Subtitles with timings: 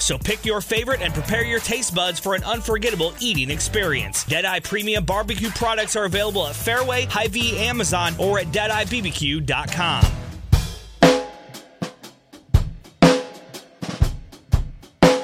[0.00, 4.24] So pick your favorite and prepare your taste buds for an unforgettable eating experience.
[4.24, 10.04] Deadeye Premium Barbecue products are available at Fairway, Hy-Vee, Amazon, or at DeadeyeBBQ.com.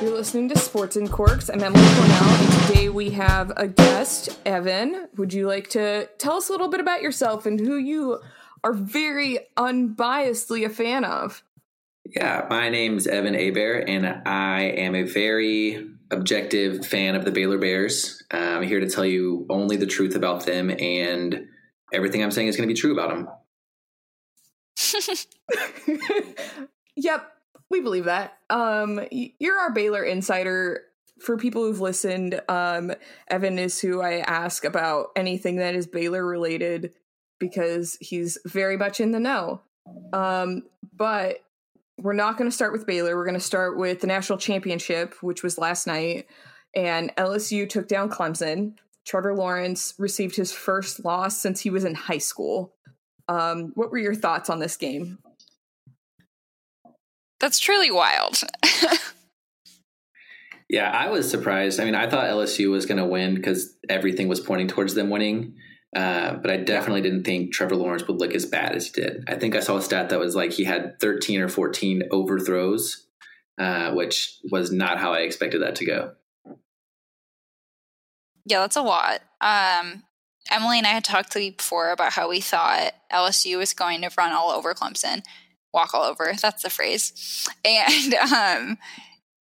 [0.02, 1.48] You're listening to Sports and Quirks.
[1.48, 5.08] I'm Emily Cornell, and today we have a guest, Evan.
[5.16, 8.20] Would you like to tell us a little bit about yourself and who you
[8.62, 11.42] are very unbiasedly a fan of?
[12.14, 17.32] Yeah, my name is Evan Abear, and I am a very objective fan of the
[17.32, 18.22] Baylor Bears.
[18.30, 21.46] I'm here to tell you only the truth about them, and
[21.92, 23.28] everything I'm saying is going to be true about them.
[26.96, 27.32] yep,
[27.70, 28.34] we believe that.
[28.50, 30.82] Um, you're our Baylor insider.
[31.18, 32.92] For people who've listened, um,
[33.28, 36.92] Evan is who I ask about anything that is Baylor related
[37.40, 39.62] because he's very much in the know.
[40.12, 40.64] Um,
[40.94, 41.40] but
[41.98, 43.16] we're not going to start with Baylor.
[43.16, 46.26] We're going to start with the national championship, which was last night.
[46.74, 48.74] And LSU took down Clemson.
[49.06, 52.74] Trevor Lawrence received his first loss since he was in high school.
[53.28, 55.18] Um, what were your thoughts on this game?
[57.40, 58.40] That's truly wild.
[60.68, 61.80] yeah, I was surprised.
[61.80, 65.10] I mean, I thought LSU was going to win because everything was pointing towards them
[65.10, 65.54] winning.
[65.94, 69.24] Uh, but I definitely didn't think Trevor Lawrence would look as bad as he did.
[69.28, 73.06] I think I saw a stat that was like he had 13 or 14 overthrows,
[73.58, 76.12] uh, which was not how I expected that to go.
[78.44, 79.20] Yeah, that's a lot.
[79.40, 80.04] Um,
[80.50, 84.02] Emily and I had talked to you before about how we thought LSU was going
[84.02, 85.22] to run all over Clemson,
[85.72, 86.32] walk all over.
[86.40, 87.48] That's the phrase.
[87.64, 88.78] And um,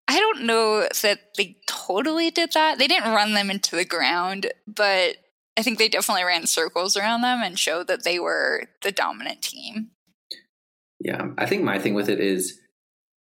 [0.08, 2.78] I don't know that they totally did that.
[2.78, 5.16] They didn't run them into the ground, but
[5.56, 9.42] I think they definitely ran circles around them and showed that they were the dominant
[9.42, 9.90] team.
[11.00, 12.60] Yeah, I think my thing with it is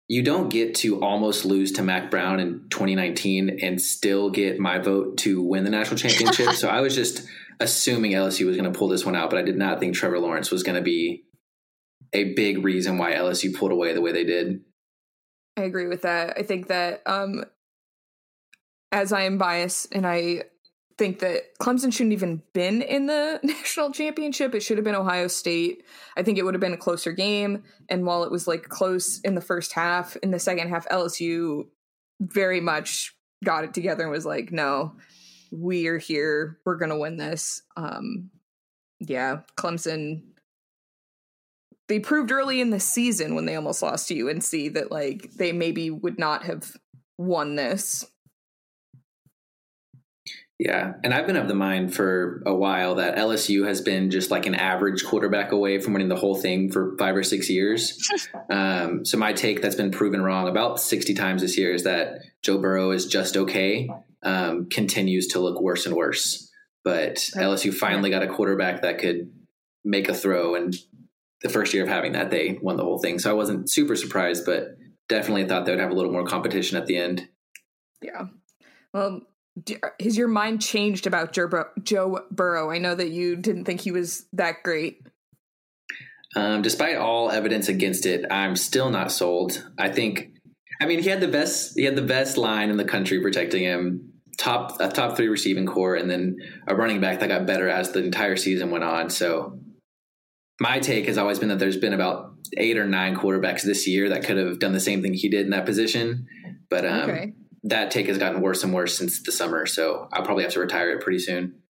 [0.09, 4.78] you don't get to almost lose to Mack Brown in 2019 and still get my
[4.78, 6.50] vote to win the national championship.
[6.55, 7.27] so I was just
[7.61, 10.19] assuming LSU was going to pull this one out, but I did not think Trevor
[10.19, 11.25] Lawrence was going to be
[12.12, 14.62] a big reason why LSU pulled away the way they did.
[15.56, 16.38] I agree with that.
[16.38, 17.44] I think that um
[18.93, 20.44] as I am biased and I
[20.99, 24.55] think that Clemson shouldn't even been in the national championship.
[24.55, 25.85] It should have been Ohio State.
[26.17, 27.63] I think it would have been a closer game.
[27.89, 31.69] And while it was like close in the first half, in the second half, LSU
[32.21, 33.15] very much
[33.45, 34.97] got it together and was like, no,
[35.53, 36.59] we're here.
[36.67, 37.63] We're to win this.
[37.77, 38.31] Um,
[39.01, 40.23] yeah, Clemson.
[41.87, 45.53] They proved early in the season when they almost lost to UNC that like they
[45.53, 46.77] maybe would not have
[47.17, 48.05] won this
[50.59, 54.33] yeah, and I've been of the mind for a while that LSU has been just
[54.33, 57.97] like an average quarterback away from winning the whole thing for five or six years.
[58.51, 62.23] um, so my take that's been proven wrong about sixty times this year is that
[62.43, 63.89] Joe Burrow is just okay,
[64.25, 66.51] um, continues to look worse and worse.
[66.83, 69.31] But LSU finally got a quarterback that could
[69.85, 70.75] make a throw, and
[71.43, 73.21] the first year of having that, they won the whole thing.
[73.21, 74.77] So I wasn't super surprised, but
[75.09, 77.29] definitely thought they would have a little more competition at the end.
[78.03, 78.27] Yeah.
[78.93, 79.23] Well,
[80.01, 82.71] has your mind changed about Joe Burrow?
[82.71, 85.01] I know that you didn't think he was that great.
[86.37, 89.65] Um, despite all evidence against it, I'm still not sold.
[89.79, 90.31] I think,
[90.81, 93.63] I mean, he had the best he had the best line in the country protecting
[93.63, 94.13] him.
[94.37, 96.37] Top a top three receiving corps, and then
[96.69, 99.11] a running back that got better as the entire season went on.
[99.11, 99.59] So,
[100.61, 104.11] my take has always been that there's been about eight or nine quarterbacks this year
[104.11, 106.27] that could have done the same thing he did in that position.
[106.71, 107.32] But um, okay
[107.64, 109.66] that take has gotten worse and worse since the summer.
[109.66, 111.60] So I'll probably have to retire it pretty soon.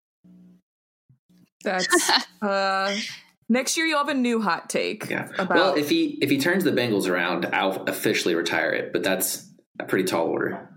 [1.63, 1.87] That's
[2.41, 2.95] uh
[3.49, 5.09] next year you'll have a new hot take.
[5.09, 5.29] Yeah.
[5.37, 9.03] About- well, if he if he turns the Bengals around, I'll officially retire it, but
[9.03, 9.47] that's
[9.79, 10.69] a pretty tall order.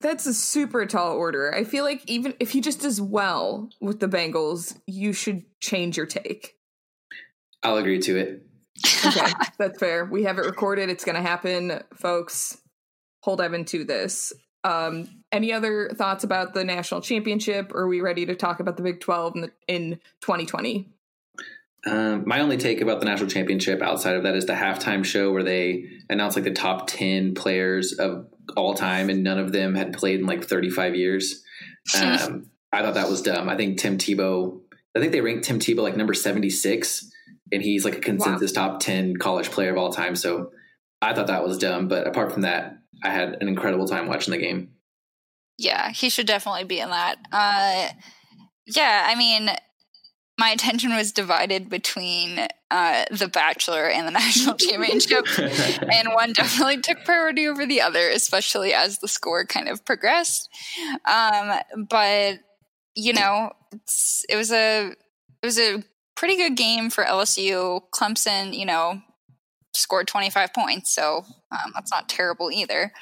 [0.00, 1.52] That's a super tall order.
[1.52, 5.96] I feel like even if he just does well with the Bengals, you should change
[5.96, 6.54] your take.
[7.64, 8.46] I'll agree to it.
[9.04, 10.04] okay, that's fair.
[10.04, 10.88] We have it recorded.
[10.88, 12.58] It's going to happen, folks.
[13.22, 14.32] Hold Evan to this.
[14.64, 17.72] Um, any other thoughts about the national championship?
[17.74, 20.88] Or are we ready to talk about the Big 12 in, the, in 2020?
[21.86, 25.32] Um, my only take about the national championship outside of that is the halftime show
[25.32, 28.26] where they announced like the top 10 players of
[28.56, 31.44] all time, and none of them had played in like 35 years.
[32.00, 33.48] Um, I thought that was dumb.
[33.48, 34.60] I think Tim Tebow.
[34.96, 37.10] I think they ranked Tim Tebow like number 76,
[37.52, 38.68] and he's like a consensus wow.
[38.68, 40.16] top 10 college player of all time.
[40.16, 40.50] So
[41.00, 41.88] I thought that was dumb.
[41.88, 44.70] But apart from that, I had an incredible time watching the game.
[45.58, 47.16] Yeah, he should definitely be in that.
[47.32, 47.88] Uh,
[48.66, 49.50] yeah, I mean,
[50.38, 56.80] my attention was divided between uh, The Bachelor and the National Championship, and one definitely
[56.80, 60.48] took priority over the other, especially as the score kind of progressed.
[61.04, 61.58] Um,
[61.88, 62.38] but
[62.94, 63.52] you know,
[64.28, 64.92] it was a
[65.42, 65.82] it was a
[66.14, 67.80] pretty good game for LSU.
[67.92, 69.00] Clemson, you know,
[69.74, 72.92] scored 25 points, so um, that's not terrible either.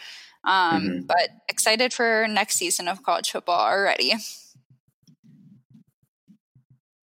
[0.44, 1.06] Um, mm-hmm.
[1.06, 4.14] But excited for next season of college football already.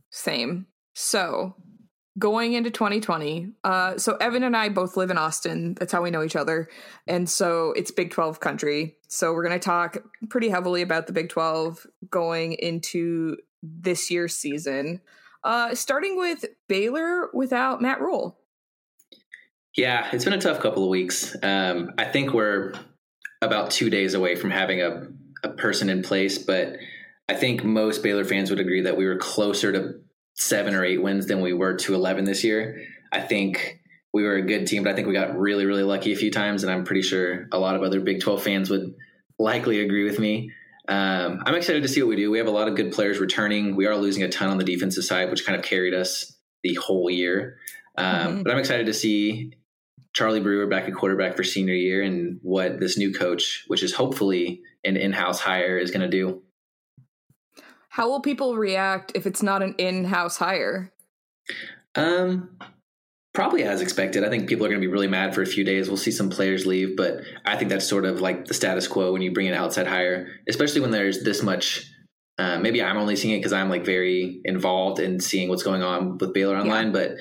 [0.10, 0.68] Same.
[0.94, 1.56] So
[2.20, 5.74] going into 2020, uh, so Evan and I both live in Austin.
[5.74, 6.70] That's how we know each other.
[7.08, 8.98] And so it's Big 12 country.
[9.08, 9.98] So we're going to talk
[10.30, 15.02] pretty heavily about the Big 12 going into this year's season.
[15.44, 18.38] Uh, starting with Baylor without Matt Rhule.
[19.76, 21.36] Yeah, it's been a tough couple of weeks.
[21.42, 22.74] Um, I think we're
[23.42, 25.08] about two days away from having a,
[25.44, 26.78] a person in place, but
[27.28, 29.96] I think most Baylor fans would agree that we were closer to
[30.36, 32.84] seven or eight wins than we were to 11 this year.
[33.12, 33.80] I think
[34.14, 36.30] we were a good team, but I think we got really, really lucky a few
[36.30, 36.64] times.
[36.64, 38.94] And I'm pretty sure a lot of other Big 12 fans would
[39.40, 40.52] likely agree with me.
[40.88, 42.30] Um, I'm excited to see what we do.
[42.30, 43.76] We have a lot of good players returning.
[43.76, 46.76] We are losing a ton on the defensive side, which kind of carried us the
[46.76, 47.58] whole year.
[47.98, 48.44] Um, mm-hmm.
[48.44, 49.54] But I'm excited to see
[50.14, 53.94] Charlie Brewer back at quarterback for senior year and what this new coach, which is
[53.94, 56.44] hopefully an in house hire, is going to do.
[57.90, 60.92] How will people react if it's not an in-house hire?
[61.94, 62.58] Um,
[63.36, 64.24] probably as expected.
[64.24, 65.90] I think people are going to be really mad for a few days.
[65.90, 69.14] We'll see some players leave, but I think that's sort of like the status quo
[69.14, 71.88] when you bring an outside hire, especially when there's this much.
[72.40, 75.84] Uh, maybe I'm only seeing it because I'm like very involved in seeing what's going
[75.84, 76.92] on with Baylor online, yeah.
[76.94, 77.12] but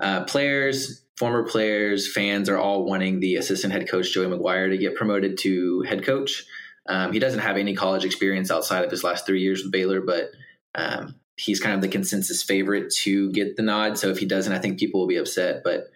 [0.00, 4.78] uh, players, former players, fans are all wanting the assistant head coach Joey McGuire to
[4.78, 6.46] get promoted to head coach.
[6.88, 10.00] Um, he doesn't have any college experience outside of his last three years with Baylor,
[10.00, 10.30] but
[10.74, 13.98] um, he's kind of the consensus favorite to get the nod.
[13.98, 15.60] So if he doesn't, I think people will be upset.
[15.62, 15.88] But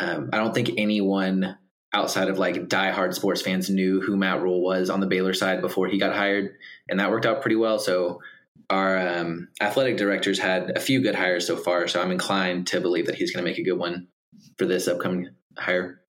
[0.00, 1.58] um, I don't think anyone
[1.92, 5.60] outside of like diehard sports fans knew who Matt Rhule was on the Baylor side
[5.60, 6.54] before he got hired,
[6.88, 7.78] and that worked out pretty well.
[7.78, 8.22] So
[8.70, 11.88] our um, athletic directors had a few good hires so far.
[11.88, 14.08] So I'm inclined to believe that he's going to make a good one
[14.58, 16.00] for this upcoming hire.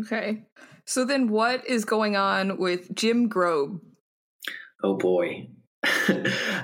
[0.00, 0.44] Okay.
[0.84, 3.80] So then, what is going on with Jim Grobe?
[4.82, 5.48] Oh boy.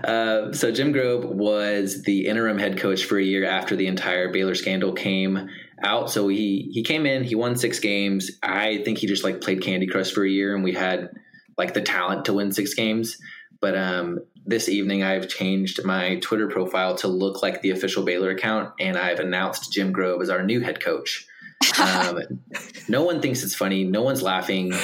[0.05, 4.33] uh, so Jim Grobe was the interim head coach for a year after the entire
[4.33, 5.49] Baylor scandal came
[5.83, 6.11] out.
[6.11, 8.31] So he he came in, he won six games.
[8.43, 11.11] I think he just like played Candy Crush for a year, and we had
[11.59, 13.17] like the talent to win six games.
[13.63, 18.31] But um, this evening, I've changed my Twitter profile to look like the official Baylor
[18.31, 21.27] account, and I've announced Jim Grobe as our new head coach.
[21.81, 22.19] Um,
[22.89, 23.85] no one thinks it's funny.
[23.85, 24.75] No one's laughing.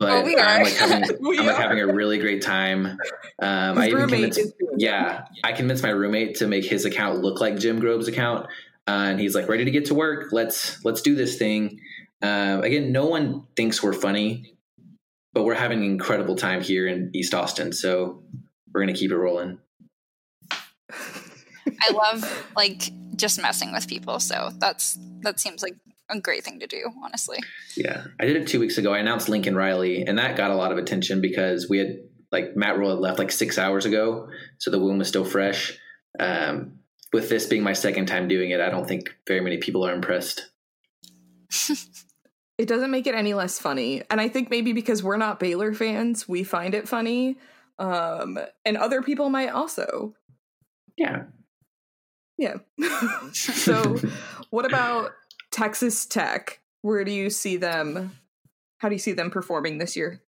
[0.00, 1.02] But oh, I'm like having,
[1.40, 2.86] I'm like having a really great time.
[2.86, 4.40] Um, I even convinced,
[4.76, 8.46] yeah, I convinced my roommate to make his account look like Jim Grobe's account,
[8.86, 10.30] uh, and he's like ready to get to work.
[10.30, 11.80] Let's let's do this thing.
[12.22, 14.54] Uh, again, no one thinks we're funny,
[15.38, 17.72] but we're having an incredible time here in East Austin.
[17.72, 18.24] So
[18.74, 19.60] we're gonna keep it rolling.
[20.90, 24.18] I love like just messing with people.
[24.18, 25.76] So that's that seems like
[26.10, 27.38] a great thing to do, honestly.
[27.76, 28.06] Yeah.
[28.18, 28.92] I did it two weeks ago.
[28.92, 31.98] I announced Lincoln Riley, and that got a lot of attention because we had,
[32.32, 34.30] like, Matt Rhule had left like six hours ago.
[34.58, 35.78] So the wound was still fresh.
[36.18, 36.80] Um,
[37.12, 39.94] with this being my second time doing it, I don't think very many people are
[39.94, 40.50] impressed.
[42.58, 44.02] it doesn't make it any less funny.
[44.10, 47.38] And I think maybe because we're not Baylor fans, we find it funny.
[47.78, 50.14] Um, and other people might also.
[50.96, 51.24] Yeah.
[52.36, 52.56] Yeah.
[53.32, 53.96] so,
[54.50, 55.12] what about
[55.50, 58.12] Texas Tech, where do you see them?
[58.78, 60.22] How do you see them performing this year?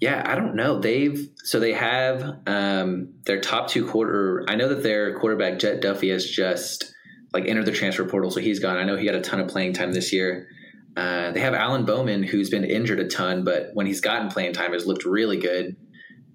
[0.00, 0.80] Yeah, I don't know.
[0.80, 4.44] They've so they have um, their top two quarter.
[4.48, 6.92] I know that their quarterback Jett Duffey has just
[7.32, 8.76] like entered the transfer portal, so he's gone.
[8.76, 10.48] I know he got a ton of playing time this year.
[10.96, 14.52] Uh, they have Alan Bowman, who's been injured a ton, but when he's gotten playing
[14.52, 15.76] time, has looked really good.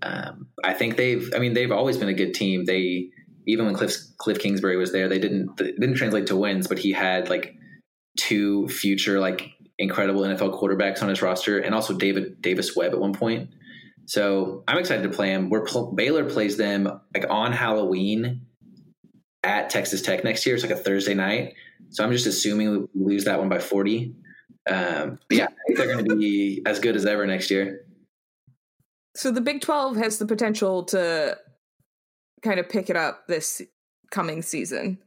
[0.01, 1.31] Um, I think they've.
[1.35, 2.65] I mean, they've always been a good team.
[2.65, 3.09] They
[3.45, 6.79] even when Cliff Cliff Kingsbury was there, they didn't they didn't translate to wins, but
[6.79, 7.55] he had like
[8.17, 12.99] two future like incredible NFL quarterbacks on his roster, and also David Davis Webb at
[12.99, 13.49] one point.
[14.05, 15.49] So I'm excited to play him.
[15.49, 18.47] Where pl- Baylor plays them like on Halloween
[19.43, 20.55] at Texas Tech next year.
[20.55, 21.53] It's like a Thursday night.
[21.89, 24.13] So I'm just assuming we lose that one by 40.
[24.69, 27.85] Um, yeah, they're going to be as good as ever next year.
[29.15, 31.37] So the Big 12 has the potential to
[32.43, 33.61] kind of pick it up this
[34.11, 34.99] coming season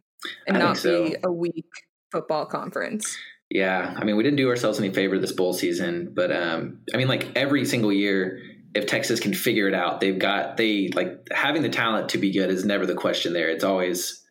[0.46, 1.04] and not so.
[1.04, 1.66] be a weak
[2.10, 3.16] football conference.
[3.50, 6.96] Yeah, I mean, we didn't do ourselves any favor this bowl season, but um, I
[6.96, 8.40] mean, like every single year,
[8.74, 12.32] if Texas can figure it out, they've got they like having the talent to be
[12.32, 13.32] good is never the question.
[13.32, 14.24] There, it's always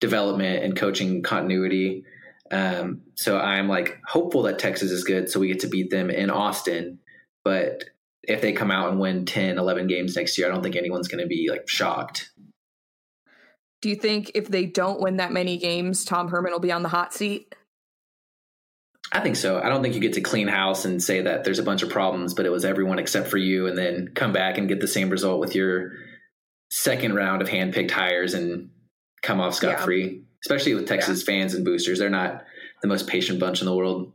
[0.00, 2.04] development and coaching continuity.
[2.50, 6.10] Um, so I'm like hopeful that Texas is good, so we get to beat them
[6.10, 6.98] in Austin.
[7.44, 7.84] But
[8.22, 11.08] if they come out and win 10, 11 games next year, I don't think anyone's
[11.08, 12.30] going to be like shocked.
[13.82, 16.82] Do you think if they don't win that many games, Tom Herman will be on
[16.82, 17.54] the hot seat?
[19.12, 19.60] I think so.
[19.60, 21.90] I don't think you get to clean house and say that there's a bunch of
[21.90, 24.88] problems, but it was everyone except for you, and then come back and get the
[24.88, 25.92] same result with your
[26.70, 28.70] second round of handpicked hires and
[29.22, 30.06] come off scot free.
[30.06, 30.18] Yeah.
[30.46, 31.34] Especially with Texas yeah.
[31.34, 32.44] fans and boosters, they're not
[32.80, 34.12] the most patient bunch in the world.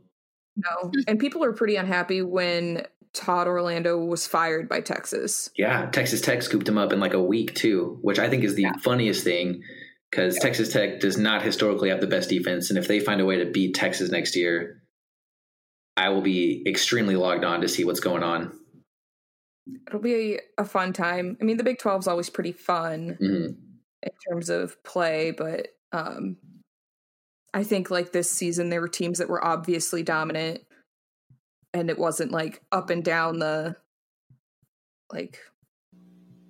[0.56, 5.50] No, and people are pretty unhappy when Todd Orlando was fired by Texas.
[5.58, 8.54] Yeah, Texas Tech scooped him up in like a week too, which I think is
[8.54, 8.72] the yeah.
[8.82, 9.62] funniest thing
[10.10, 10.40] because yeah.
[10.40, 13.36] Texas Tech does not historically have the best defense, and if they find a way
[13.36, 14.82] to beat Texas next year,
[15.98, 18.58] I will be extremely logged on to see what's going on.
[19.86, 21.36] It'll be a, a fun time.
[21.42, 23.52] I mean, the Big 12 is always pretty fun mm-hmm.
[24.02, 26.36] in terms of play, but um,
[27.54, 30.62] I think like this season, there were teams that were obviously dominant,
[31.74, 33.76] and it wasn't like up and down the
[35.12, 35.38] like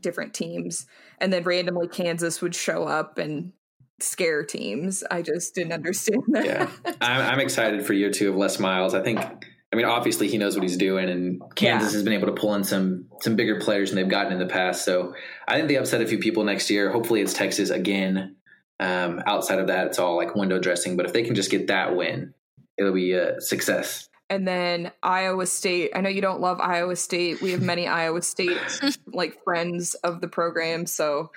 [0.00, 0.86] different teams.
[1.18, 3.52] And then randomly Kansas would show up and
[4.00, 5.02] scare teams.
[5.10, 6.44] I just didn't understand that.
[6.44, 6.70] Yeah,
[7.00, 8.94] I'm, I'm, excited for year two of Les Miles.
[8.94, 11.96] I think, I mean, obviously he knows what he's doing, and Kansas yeah.
[11.96, 14.46] has been able to pull in some some bigger players than they've gotten in the
[14.46, 14.84] past.
[14.84, 15.14] So
[15.48, 16.92] I think they upset a few people next year.
[16.92, 18.36] Hopefully, it's Texas again.
[18.80, 20.96] Um, outside of that, it's all like window dressing.
[20.96, 22.34] But if they can just get that win,
[22.76, 24.08] it'll be a success.
[24.28, 25.90] And then Iowa State.
[25.94, 27.42] I know you don't love Iowa State.
[27.42, 28.58] We have many Iowa State
[29.06, 31.30] like friends of the program, so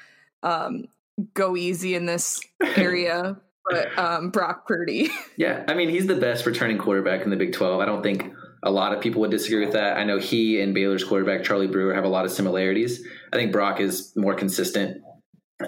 [0.44, 0.86] um,
[1.34, 2.42] go easy in this
[2.78, 3.38] area.
[3.70, 5.10] but um, Brock Purdy.
[5.38, 7.82] yeah, I mean he's the best returning quarterback in the Big Twelve.
[7.82, 8.32] I don't think
[8.64, 9.98] a lot of people would disagree with that.
[9.98, 13.06] I know he and Baylor's quarterback Charlie Brewer have a lot of similarities.
[13.32, 15.02] I think Brock is more consistent.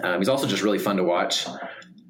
[0.02, 1.46] Um, he's also just really fun to watch.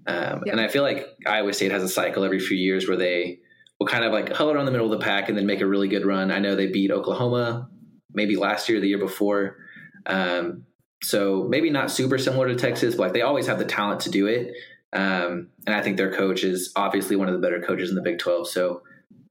[0.06, 0.52] Um, yep.
[0.52, 3.40] And I feel like Iowa State has a cycle every few years where they
[3.78, 5.66] will kind of like huddle around the middle of the pack and then make a
[5.66, 6.30] really good run.
[6.30, 7.68] I know they beat Oklahoma
[8.12, 9.56] maybe last year, the year before.
[10.06, 10.64] Um,
[11.02, 14.10] so maybe not super similar to Texas, but like they always have the talent to
[14.10, 14.52] do it.
[14.92, 18.02] Um, and I think their coach is obviously one of the better coaches in the
[18.02, 18.48] Big 12.
[18.48, 18.82] So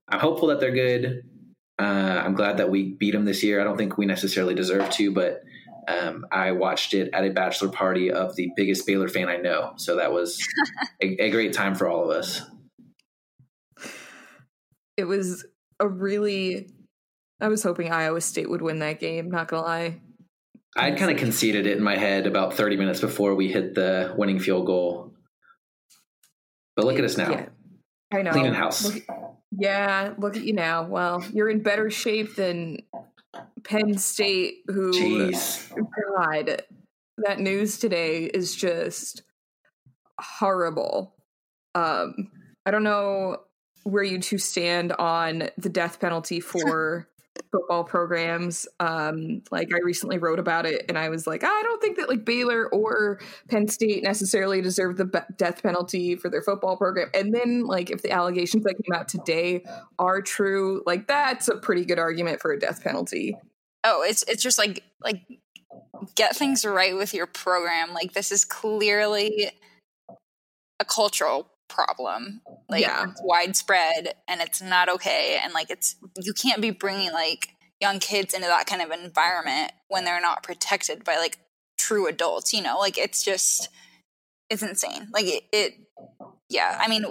[0.08, 1.24] I'm hopeful that they're good.
[1.80, 3.60] Uh, I'm glad that we beat them this year.
[3.60, 5.44] I don't think we necessarily deserve to, but
[5.88, 9.74] um, I watched it at a bachelor party of the biggest Baylor fan I know.
[9.78, 10.46] So that was
[11.02, 12.42] a, a great time for all of us.
[14.98, 15.46] It was
[15.80, 16.70] a really.
[17.40, 19.30] I was hoping Iowa State would win that game.
[19.30, 20.02] Not gonna lie.
[20.76, 24.14] I'd kind of conceded it in my head about 30 minutes before we hit the
[24.18, 25.14] winning field goal.
[26.76, 27.32] But look at us now.
[27.32, 27.46] Yeah,
[28.14, 28.32] I know.
[28.32, 28.86] Cleaning house.
[28.86, 29.04] Look,
[29.52, 30.84] yeah, look at you now.
[30.84, 32.84] Well, you're in better shape than
[33.64, 35.70] Penn State, who, Jeez.
[36.16, 36.64] God,
[37.18, 39.24] that news today is just
[40.20, 41.16] horrible.
[41.76, 42.32] Um,
[42.66, 43.38] I don't know
[43.84, 47.08] where you two stand on the death penalty for
[47.52, 48.68] football programs.
[48.80, 52.10] Um, like I recently wrote about it, and I was like, I don't think that
[52.10, 57.10] like Baylor or Penn State necessarily deserve the be- death penalty for their football program.
[57.14, 59.64] And then like if the allegations that came out today
[60.00, 63.36] are true, like that's a pretty good argument for a death penalty.
[63.84, 65.22] Oh, it's it's just like like
[66.16, 67.94] get things right with your program.
[67.94, 69.52] Like this is clearly
[70.80, 73.06] a cultural problem like yeah.
[73.10, 78.00] it's widespread and it's not okay and like it's you can't be bringing like young
[78.00, 81.38] kids into that kind of environment when they're not protected by like
[81.78, 82.78] true adults you know?
[82.80, 83.70] Like it's just
[84.50, 85.10] it's insane.
[85.14, 85.74] Like it, it
[86.50, 87.06] yeah i mean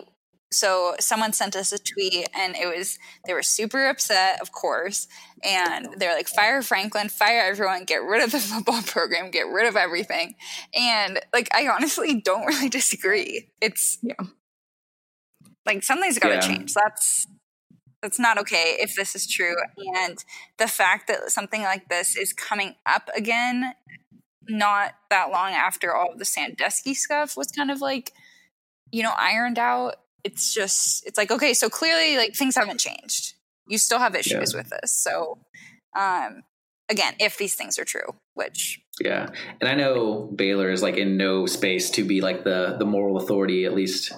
[0.52, 5.08] so someone sent us a tweet and it was they were super upset of course
[5.42, 9.66] and they're like fire franklin fire everyone get rid of the football program get rid
[9.66, 10.34] of everything.
[10.74, 13.50] And like i honestly don't really disagree.
[13.60, 14.14] It's yeah
[15.66, 16.40] like something's got to yeah.
[16.40, 16.72] change.
[16.72, 17.26] That's
[18.02, 19.56] that's not okay if this is true.
[19.96, 20.22] And
[20.58, 23.72] the fact that something like this is coming up again,
[24.48, 28.12] not that long after all the Sandusky stuff was kind of like,
[28.92, 29.96] you know, ironed out.
[30.24, 33.34] It's just, it's like, okay, so clearly like things haven't changed.
[33.66, 34.58] You still have issues yeah.
[34.58, 34.92] with this.
[34.92, 35.38] So,
[35.98, 36.42] um,
[36.88, 39.28] again, if these things are true, which yeah,
[39.60, 43.18] and I know Baylor is like in no space to be like the the moral
[43.18, 44.12] authority, at least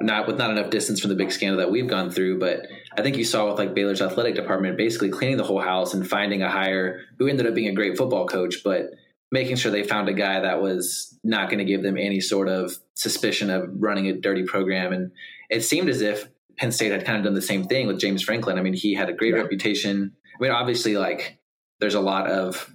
[0.00, 3.02] not with not enough distance from the big scandal that we've gone through, but I
[3.02, 6.42] think you saw with like Baylor's athletic department basically cleaning the whole house and finding
[6.42, 8.90] a hire who ended up being a great football coach, but
[9.32, 12.48] making sure they found a guy that was not going to give them any sort
[12.48, 14.92] of suspicion of running a dirty program.
[14.92, 15.12] And
[15.50, 18.22] it seemed as if Penn State had kind of done the same thing with James
[18.22, 18.58] Franklin.
[18.58, 19.40] I mean, he had a great yeah.
[19.40, 20.12] reputation.
[20.38, 21.38] I mean, obviously, like
[21.80, 22.70] there's a lot of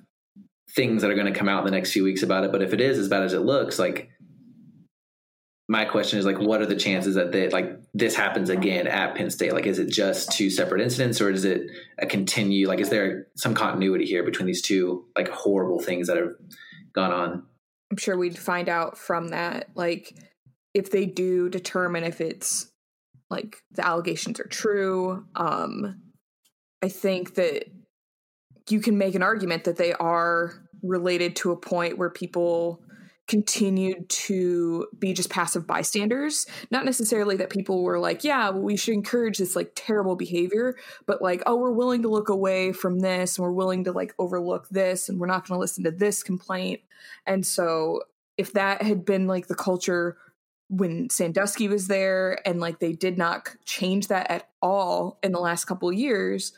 [0.72, 2.62] things that are going to come out in the next few weeks about it, but
[2.62, 4.10] if it is as bad as it looks, like
[5.72, 9.16] my question is like what are the chances that they like this happens again at
[9.16, 9.54] Penn State?
[9.54, 11.62] Like is it just two separate incidents or is it
[11.98, 16.18] a continue like is there some continuity here between these two like horrible things that
[16.18, 16.34] have
[16.92, 17.44] gone on?
[17.90, 20.14] I'm sure we'd find out from that like
[20.74, 22.70] if they do determine if it's
[23.30, 26.02] like the allegations are true um
[26.82, 27.64] I think that
[28.70, 30.52] you can make an argument that they are
[30.84, 32.84] related to a point where people
[33.28, 36.46] continued to be just passive bystanders.
[36.70, 40.76] Not necessarily that people were like yeah we should encourage this like terrible behavior
[41.06, 44.14] but like oh we're willing to look away from this and we're willing to like
[44.20, 46.82] overlook this and we're not going to listen to this complaint.
[47.26, 48.02] And so
[48.38, 50.18] if that had been like the culture
[50.70, 55.40] when Sandusky was there and like they did not change that at all in the
[55.40, 56.54] last couple years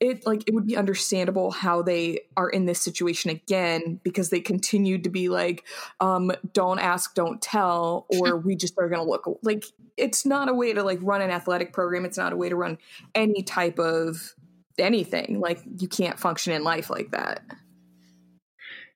[0.00, 4.40] it like it would be understandable how they are in this situation again because they
[4.40, 5.64] continued to be like
[6.00, 9.64] um don't ask don't tell or we just are going to look like
[9.96, 12.04] it's not a way to like run an athletic program.
[12.04, 12.78] It's not a way to run
[13.16, 14.32] any type of
[14.78, 15.40] anything.
[15.40, 17.42] Like you can't function in life like that.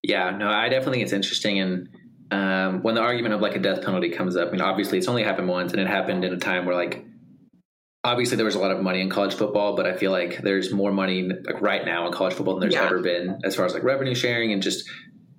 [0.04, 1.88] Yeah no i definitely think it's interesting and
[2.32, 5.06] um, when the argument of like a death penalty comes up, I mean, obviously it's
[5.06, 7.04] only happened once, and it happened in a time where like
[8.04, 10.72] obviously there was a lot of money in college football, but I feel like there's
[10.72, 12.86] more money like right now in college football than there's yeah.
[12.86, 14.88] ever been as far as like revenue sharing and just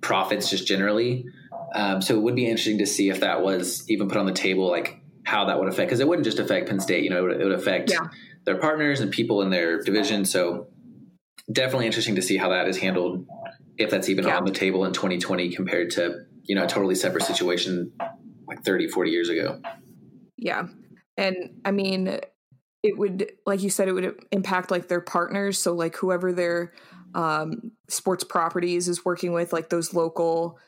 [0.00, 1.26] profits just generally.
[1.74, 4.32] Um, so it would be interesting to see if that was even put on the
[4.32, 7.18] table, like how that would affect, because it wouldn't just affect Penn State, you know,
[7.18, 8.08] it would, it would affect yeah.
[8.44, 10.24] their partners and people in their division.
[10.24, 10.68] So
[11.52, 13.26] definitely interesting to see how that is handled,
[13.76, 14.36] if that's even yeah.
[14.36, 17.92] on the table in 2020 compared to, you know, a totally separate situation
[18.46, 19.60] like 30, 40 years ago.
[20.36, 20.68] Yeah.
[21.16, 22.20] And I mean,
[22.84, 25.58] it would like you said it would impact like their partners.
[25.58, 26.72] So like whoever their
[27.14, 30.58] um, sports properties is working with like those local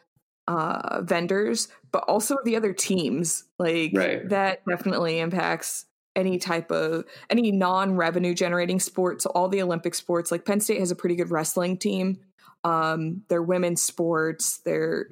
[0.48, 4.28] uh, vendors but also the other teams like right.
[4.28, 9.24] that definitely impacts any type of any non-revenue generating sports.
[9.24, 12.20] So all the olympic sports like penn state has a pretty good wrestling team.
[12.62, 15.08] Um their women's sports their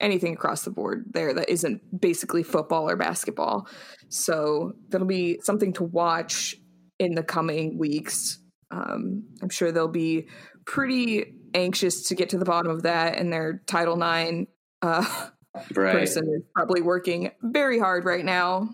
[0.00, 3.68] anything across the board there that isn't basically football or basketball.
[4.08, 6.56] So that'll be something to watch
[6.98, 8.38] in the coming weeks.
[8.70, 10.28] Um, I'm sure they'll be
[10.64, 14.46] pretty anxious to get to the bottom of that, and their Title IX
[14.82, 15.04] uh,
[15.74, 15.92] right.
[15.92, 18.68] person is probably working very hard right now.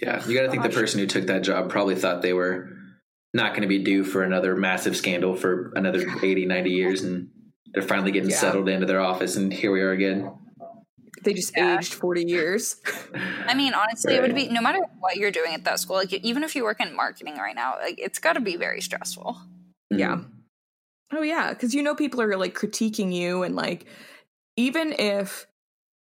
[0.00, 2.70] Yeah, you got to think the person who took that job probably thought they were
[3.32, 7.28] not going to be due for another massive scandal for another 80, 90 years, and
[7.72, 8.36] they're finally getting yeah.
[8.36, 10.32] settled into their office, and here we are again.
[11.22, 11.78] They just yeah.
[11.78, 12.76] aged 40 years.
[13.46, 14.18] I mean, honestly, right.
[14.18, 16.64] it would be no matter what you're doing at that school, like even if you
[16.64, 19.38] work in marketing right now, like it's got to be very stressful.
[19.92, 19.98] Mm-hmm.
[19.98, 20.20] Yeah.
[21.12, 23.84] Oh yeah, cuz you know people are like critiquing you and like
[24.56, 25.46] even if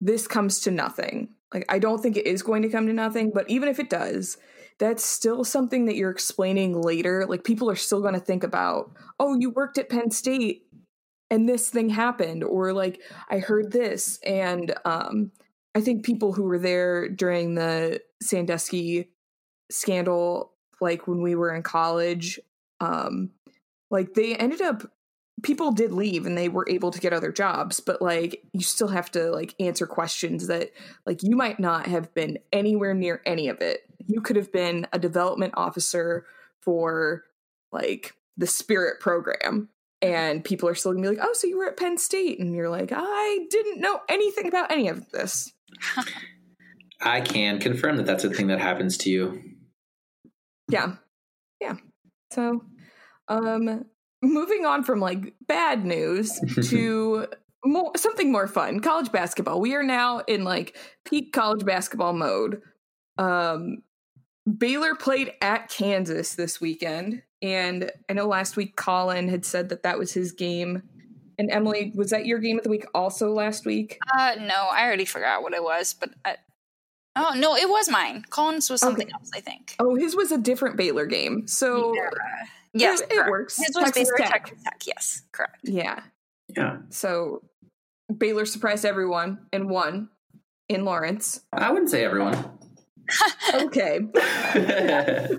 [0.01, 1.29] this comes to nothing.
[1.53, 3.89] Like I don't think it is going to come to nothing, but even if it
[3.89, 4.37] does,
[4.79, 7.25] that's still something that you're explaining later.
[7.25, 10.66] Like people are still going to think about, "Oh, you worked at Penn State
[11.29, 15.31] and this thing happened or like i heard this and um
[15.75, 19.09] i think people who were there during the sandusky
[19.71, 22.39] scandal like when we were in college
[22.79, 23.31] um
[23.89, 24.83] like they ended up
[25.43, 28.87] people did leave and they were able to get other jobs but like you still
[28.87, 30.71] have to like answer questions that
[31.05, 33.81] like you might not have been anywhere near any of it.
[34.07, 36.25] You could have been a development officer
[36.61, 37.23] for
[37.71, 39.69] like the spirit program
[40.01, 42.55] and people are still gonna be like, "Oh, so you were at Penn State?" And
[42.55, 45.51] you're like, "I didn't know anything about any of this."
[47.01, 49.41] I can confirm that that's a thing that happens to you.
[50.69, 50.95] Yeah,
[51.61, 51.75] yeah.
[52.31, 52.65] So,
[53.27, 53.85] um,
[54.21, 57.27] moving on from like bad news to
[57.65, 59.61] more something more fun, college basketball.
[59.61, 62.61] We are now in like peak college basketball mode.
[63.17, 63.83] Um,
[64.57, 67.23] Baylor played at Kansas this weekend.
[67.41, 70.83] And I know last week Colin had said that that was his game.
[71.37, 73.99] And Emily, was that your game of the week also last week?
[74.17, 76.37] Uh, no, I already forgot what it was, but I,
[77.15, 78.25] oh no, it was mine.
[78.29, 79.13] Colin's was something okay.
[79.13, 79.75] else, I think.
[79.79, 81.47] Oh, his was a different Baylor game.
[81.47, 82.09] So yeah.
[82.73, 83.57] yes, it, it, works.
[83.57, 84.45] His was Texas Baylor Tech.
[84.45, 84.81] Texas Tech.
[84.87, 85.59] Yes, correct.
[85.63, 86.01] Yeah,
[86.55, 86.77] yeah.
[86.89, 87.43] So
[88.15, 90.09] Baylor surprised everyone and won
[90.69, 91.41] in Lawrence.
[91.53, 92.51] I wouldn't say everyone.
[93.53, 93.99] okay.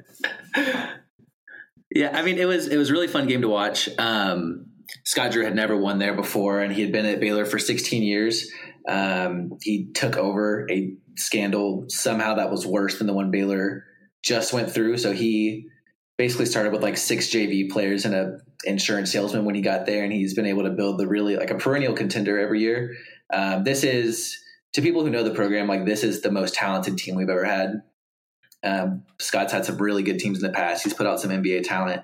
[1.95, 3.89] yeah, I mean it was it was a really fun game to watch.
[3.99, 4.67] Um,
[5.05, 8.03] Scott Drew had never won there before, and he had been at Baylor for 16
[8.03, 8.51] years.
[8.89, 13.85] Um, he took over a scandal somehow that was worse than the one Baylor
[14.23, 14.99] just went through.
[14.99, 15.67] So he
[16.17, 20.05] basically started with like six JV players and a insurance salesman when he got there,
[20.05, 22.95] and he's been able to build the really like a perennial contender every year.
[23.33, 24.39] Um, this is
[24.75, 27.45] to people who know the program, like this is the most talented team we've ever
[27.45, 27.83] had.
[28.63, 30.85] Um, Scott's had some really good teams in the past.
[30.85, 32.03] He's put out some NBA talent,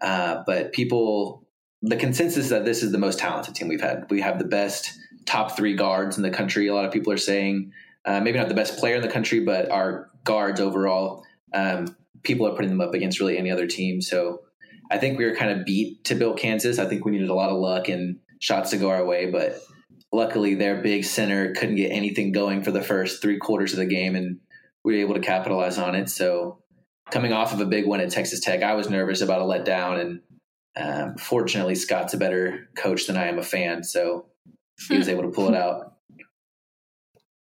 [0.00, 1.46] uh, but people,
[1.82, 4.06] the consensus is that this is the most talented team we've had.
[4.10, 6.66] We have the best top three guards in the country.
[6.68, 7.72] A lot of people are saying
[8.04, 11.24] uh, maybe not the best player in the country, but our guards overall.
[11.52, 14.00] Um, people are putting them up against really any other team.
[14.00, 14.42] So
[14.90, 16.78] I think we were kind of beat to build Kansas.
[16.78, 19.60] I think we needed a lot of luck and shots to go our way, but
[20.12, 23.86] luckily their big center couldn't get anything going for the first three quarters of the
[23.86, 24.40] game, and
[24.84, 26.08] we were able to capitalize on it.
[26.08, 26.62] So
[27.10, 30.00] coming off of a big win at Texas Tech, I was nervous about a letdown,
[30.00, 30.20] and
[30.76, 34.26] um, fortunately Scott's a better coach than I am a fan, so
[34.88, 35.94] he was able to pull it out.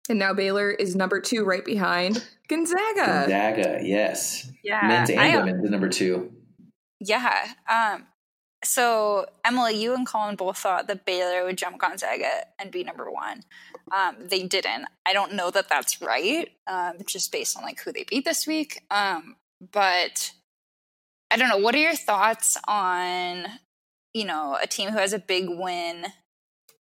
[0.10, 3.06] And now Baylor is number two, right behind Gonzaga.
[3.06, 4.52] Gonzaga, yes.
[4.64, 6.32] Yeah, men's and I- women's number two.
[7.00, 7.54] Yeah.
[7.70, 8.08] Um,
[8.64, 13.10] so Emily, you and Colin both thought that Baylor would jump Gonzaga and be number
[13.10, 13.44] one.
[13.92, 14.86] Um, they didn't.
[15.06, 18.46] I don't know that that's right, um, just based on like who they beat this
[18.46, 18.84] week.
[18.92, 19.38] Um,
[19.72, 20.32] but
[21.32, 21.58] I don't know.
[21.58, 23.46] What are your thoughts on
[24.14, 26.08] you know a team who has a big win,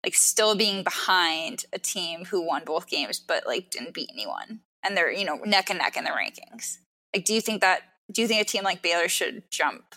[0.03, 4.61] like still being behind a team who won both games but like didn't beat anyone,
[4.83, 6.79] and they're you know neck and neck in the rankings.
[7.15, 7.81] Like, do you think that?
[8.11, 9.95] Do you think a team like Baylor should jump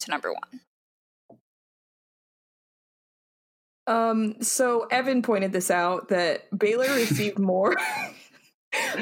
[0.00, 0.60] to number one?
[3.86, 7.76] Um, so Evan pointed this out that Baylor received more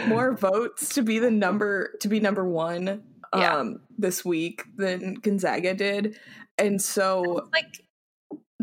[0.07, 3.65] more votes to be the number to be number one um Yeah.
[3.97, 6.19] this week than Gonzaga did.
[6.59, 7.83] And so like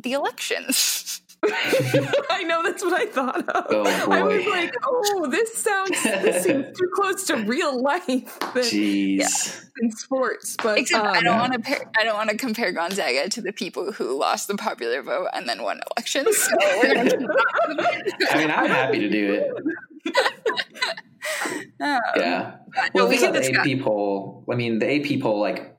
[0.02, 1.22] the elections.
[2.30, 3.66] I know that's what I thought of.
[3.70, 8.64] Oh, I was like, oh, this sounds this seems too close to real life than
[8.64, 9.64] Jeez.
[9.82, 10.58] in sports.
[10.62, 11.60] But Except I um, don't want to.
[11.60, 15.30] Par- I don't want to compare Gonzaga to the people who lost the popular vote
[15.34, 16.38] and then won elections.
[16.38, 16.52] So
[16.84, 17.30] we're gonna keep
[18.32, 20.16] I mean, I'm happy to do it.
[21.82, 22.56] Um, Yeah.
[22.76, 23.68] no, Well, we think the discuss.
[23.68, 24.44] AP poll.
[24.52, 25.78] I mean, the AP poll, like,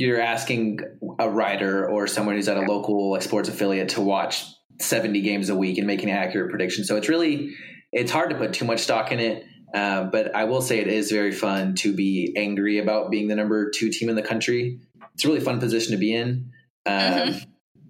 [0.00, 0.80] you're asking
[1.18, 4.44] a writer or someone who's at a local like sports affiliate to watch
[4.80, 6.84] 70 games a week and make an accurate prediction.
[6.84, 7.54] So it's really
[7.92, 9.44] it's hard to put too much stock in it.
[9.74, 13.36] Uh, but I will say it is very fun to be angry about being the
[13.36, 14.80] number two team in the country.
[15.14, 16.50] It's a really fun position to be in.
[16.86, 17.46] Um, Mhm.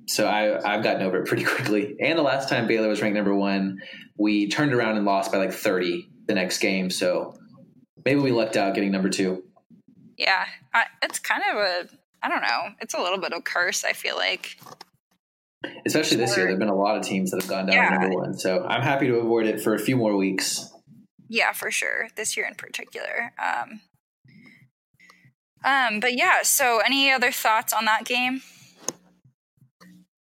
[0.08, 1.96] So I, I've gotten over it pretty quickly.
[2.00, 3.78] And the last time Baylor was ranked number one,
[4.18, 6.90] we turned around and lost by like 30 the next game.
[6.90, 7.34] So
[8.04, 9.44] maybe we lucked out getting number two.
[10.18, 10.44] Yeah,
[10.74, 11.99] I, it's kind of a.
[12.22, 12.74] I don't know.
[12.80, 13.84] It's a little bit of a curse.
[13.84, 14.58] I feel like.
[15.86, 17.88] Especially this year, there have been a lot of teams that have gone down Yeah.
[17.98, 18.34] number one.
[18.34, 20.70] So I'm happy to avoid it for a few more weeks.
[21.28, 22.08] Yeah, for sure.
[22.16, 23.32] This year in particular.
[23.38, 23.80] Um,
[25.64, 26.42] um, but yeah.
[26.42, 28.42] So, any other thoughts on that game?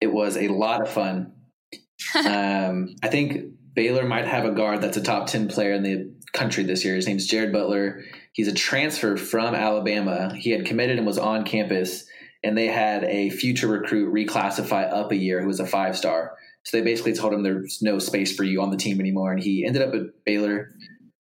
[0.01, 1.33] It was a lot of fun.
[2.25, 6.13] um, I think Baylor might have a guard that's a top 10 player in the
[6.33, 6.95] country this year.
[6.95, 8.03] His name's Jared Butler.
[8.39, 10.33] He's a transfer from Alabama.
[10.33, 12.05] He had committed and was on campus,
[12.41, 16.37] and they had a future recruit reclassify up a year who was a five star.
[16.63, 19.33] So they basically told him there's no space for you on the team anymore.
[19.33, 20.71] And he ended up at Baylor.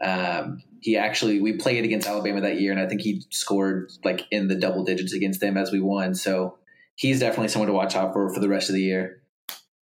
[0.01, 4.25] Um, he actually, we played against Alabama that year, and I think he scored like
[4.31, 6.15] in the double digits against them as we won.
[6.15, 6.57] So
[6.95, 9.21] he's definitely someone to watch out for for the rest of the year.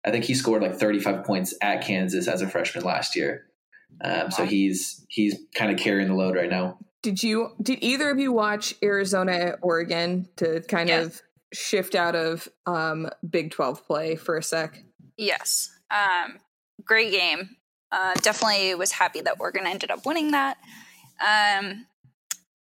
[0.04, 3.46] I think he scored like 35 points at Kansas as a freshman last year.
[4.04, 6.78] Um, so he's he's kind of carrying the load right now.
[7.04, 11.06] Did you did either of you watch Arizona at Oregon to kind Yes.
[11.06, 11.22] of
[11.54, 14.84] shift out of um Big 12 play for a sec?
[15.18, 15.70] Yes.
[15.90, 16.38] Um,
[16.86, 17.58] great game.
[17.92, 20.58] Uh, definitely was happy that Oregon ended up winning that.
[21.26, 21.86] Um,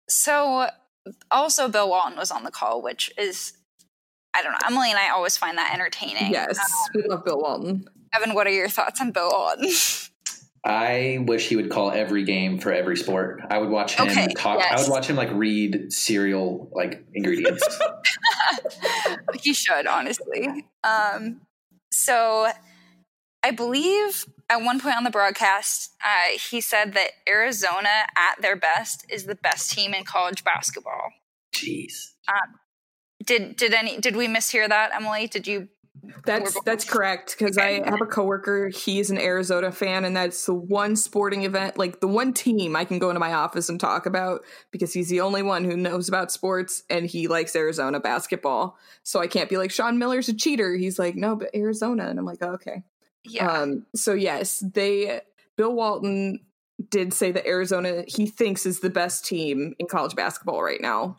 [0.09, 0.69] so
[1.31, 3.53] also Bill Walton was on the call, which is
[4.33, 4.59] I don't know.
[4.67, 6.31] Emily and I always find that entertaining.
[6.33, 6.59] Yes,
[6.95, 7.85] we love Bill Walton.
[8.15, 9.69] Evan, what are your thoughts on Bill Walton?
[10.65, 13.41] I wish he would call every game for every sport.
[13.49, 14.61] I would watch him Okay, talk.
[14.61, 17.67] I would watch him like read cereal like ingredients.
[19.43, 21.41] he should honestly um
[21.91, 22.49] so
[23.43, 28.57] i believe at one point on the broadcast uh, he said that arizona at their
[28.57, 31.13] best is the best team in college basketball
[31.55, 32.13] Jeez.
[32.29, 32.55] Um,
[33.25, 35.69] did did any did we mishear that emily did you
[36.25, 38.69] That's that's correct because I have a coworker.
[38.69, 42.85] He's an Arizona fan, and that's the one sporting event, like the one team I
[42.85, 46.09] can go into my office and talk about because he's the only one who knows
[46.09, 48.79] about sports and he likes Arizona basketball.
[49.03, 50.75] So I can't be like Sean Miller's a cheater.
[50.75, 52.83] He's like, no, but Arizona, and I'm like, oh, okay.
[53.25, 53.51] Yeah.
[53.51, 53.87] Um.
[53.95, 55.21] So yes, they
[55.57, 56.41] Bill Walton
[56.89, 61.19] did say that Arizona he thinks is the best team in college basketball right now,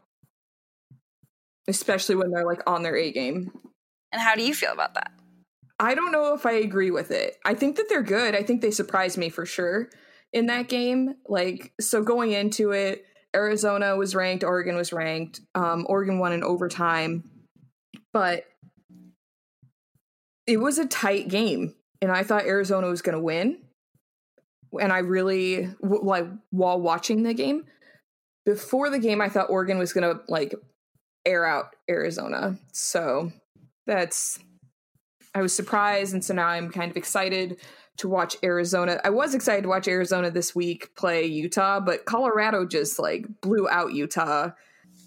[1.68, 3.52] especially when they're like on their A game.
[4.12, 5.12] And how do you feel about that?
[5.80, 7.38] I don't know if I agree with it.
[7.44, 8.36] I think that they're good.
[8.36, 9.90] I think they surprised me for sure
[10.32, 11.16] in that game.
[11.28, 15.42] Like, so going into it, Arizona was ranked, Oregon was ranked.
[15.56, 17.24] Um, Oregon won in overtime,
[18.14, 18.46] but
[20.46, 23.60] it was a tight game, and I thought Arizona was going to win.
[24.80, 27.66] And I really like while watching the game
[28.46, 30.56] before the game, I thought Oregon was going to like
[31.26, 32.58] air out Arizona.
[32.72, 33.32] So
[33.86, 34.40] that's
[35.34, 37.58] I was surprised, and so now I'm kind of excited
[37.98, 39.00] to watch Arizona.
[39.04, 43.70] I was excited to watch Arizona this week play Utah, but Colorado just like blew
[43.70, 44.52] out Utah.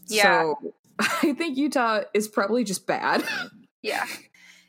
[0.07, 0.43] Yeah.
[0.43, 3.25] So I think Utah is probably just bad.
[3.83, 4.07] Yeah.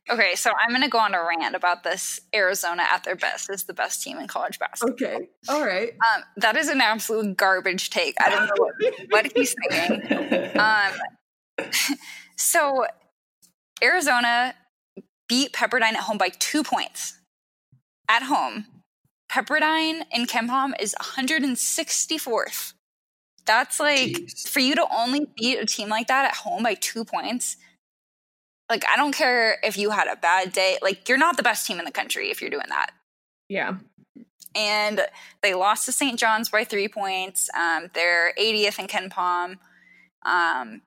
[0.09, 2.19] Okay, so I'm going to go on a rant about this.
[2.35, 4.93] Arizona at their best is the best team in college basketball.
[4.93, 5.29] okay.
[5.47, 5.91] All right.
[5.91, 8.15] Um, that is an absolute garbage take.
[8.19, 10.51] I don't know what, what he's thinking.
[10.59, 11.71] Um,
[12.35, 12.85] so
[13.83, 14.55] Arizona
[15.27, 17.17] beat Pepperdine at home by two points.
[18.07, 18.67] At home,
[19.31, 22.73] Pepperdine in KenPom is 164th.
[23.45, 24.47] That's like Jeez.
[24.47, 27.57] for you to only beat a team like that at home by two points.
[28.69, 30.77] Like I don't care if you had a bad day.
[30.81, 32.91] Like you're not the best team in the country if you're doing that
[33.49, 33.75] Yeah.
[34.55, 35.01] and
[35.43, 36.17] they lost to St.
[36.17, 37.49] John's by three points.
[37.55, 39.57] Um, they're 80th in KenPom.
[40.25, 40.81] Um,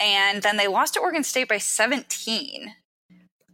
[0.00, 2.74] and then they lost to Oregon State by 17.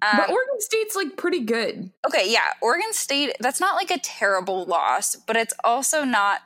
[0.03, 1.91] Um, but Oregon State's like pretty good.
[2.07, 6.41] okay, yeah, Oregon State, that's not like a terrible loss, but it's also not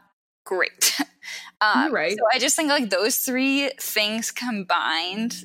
[0.46, 0.96] great.
[1.60, 2.12] um, right.
[2.16, 5.44] So I just think like those three things combined,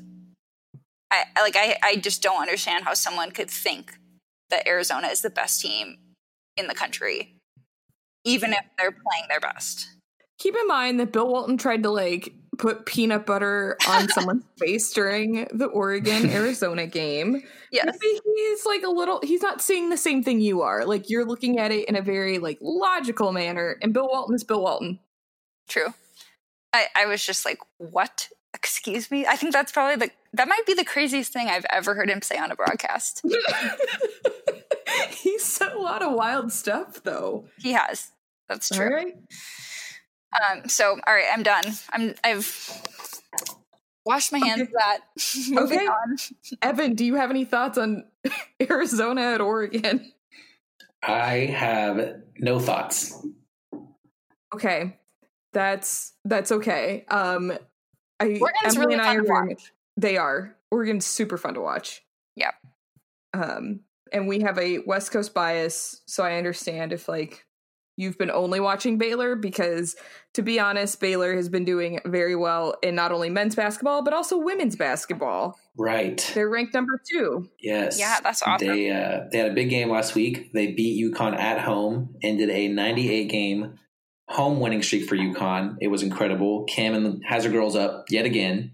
[1.12, 3.94] I I- like I, I just don't understand how someone could think
[4.52, 5.98] that Arizona is the best team
[6.56, 7.36] in the country,
[8.24, 9.90] even if they're playing their best.
[10.38, 14.92] Keep in mind that Bill Walton tried to like put peanut butter on someone's face
[14.94, 17.42] during the Oregon Arizona game.
[17.72, 17.86] Yes.
[17.86, 20.86] Maybe he's like a little he's not seeing the same thing you are.
[20.86, 23.78] Like you're looking at it in a very like logical manner.
[23.82, 25.00] And Bill Walton is Bill Walton.
[25.68, 25.94] True.
[26.74, 28.30] I, I was just like, what?
[28.54, 29.26] Excuse me?
[29.26, 32.22] I think that's probably the that might be the craziest thing I've ever heard him
[32.22, 33.22] say on a broadcast.
[35.12, 37.46] he said a lot of wild stuff though.
[37.58, 38.12] He has.
[38.48, 38.94] That's true.
[38.94, 39.16] right.
[40.52, 41.64] Um, so all right, I'm done.
[41.92, 42.82] I'm I've
[44.06, 45.00] washed my hands of that.
[45.50, 45.88] Moving Okay.
[45.88, 46.18] on.
[46.62, 48.06] Evan, do you have any thoughts on
[48.70, 50.12] Arizona at Oregon?
[51.04, 53.26] I have no thoughts.
[54.54, 55.00] Okay.
[55.54, 57.06] That's that's okay.
[57.10, 57.52] Um
[58.20, 60.56] I Oregon's Emily really and I fun are very much they are.
[60.72, 62.04] Oregon's super fun to watch.
[62.36, 62.54] Yep.
[63.34, 67.46] Um and we have a West Coast bias, so I understand if like
[67.98, 69.96] you've been only watching Baylor because
[70.34, 74.14] to be honest, Baylor has been doing very well in not only men's basketball but
[74.14, 75.58] also women's basketball.
[75.78, 76.32] Right.
[76.34, 77.50] They're ranked number 2.
[77.60, 78.00] Yes.
[78.00, 78.68] Yeah, that's awesome.
[78.68, 80.52] They uh, they had a big game last week.
[80.54, 83.80] They beat UConn at home, ended a 98 game
[84.28, 85.78] home winning streak for UConn.
[85.82, 86.64] It was incredible.
[86.66, 88.74] Cam and has her girls up yet again.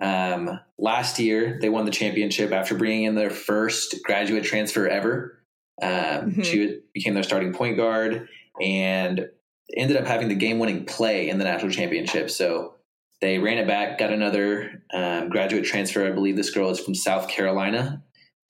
[0.00, 5.42] Um, last year they won the championship after bringing in their first graduate transfer ever.
[5.82, 6.44] Um, Mhm.
[6.44, 8.28] She became their starting point guard
[8.60, 9.28] and
[9.76, 12.30] ended up having the game winning play in the national championship.
[12.30, 12.74] So
[13.20, 16.06] they ran it back, got another um, graduate transfer.
[16.06, 18.02] I believe this girl is from South Carolina.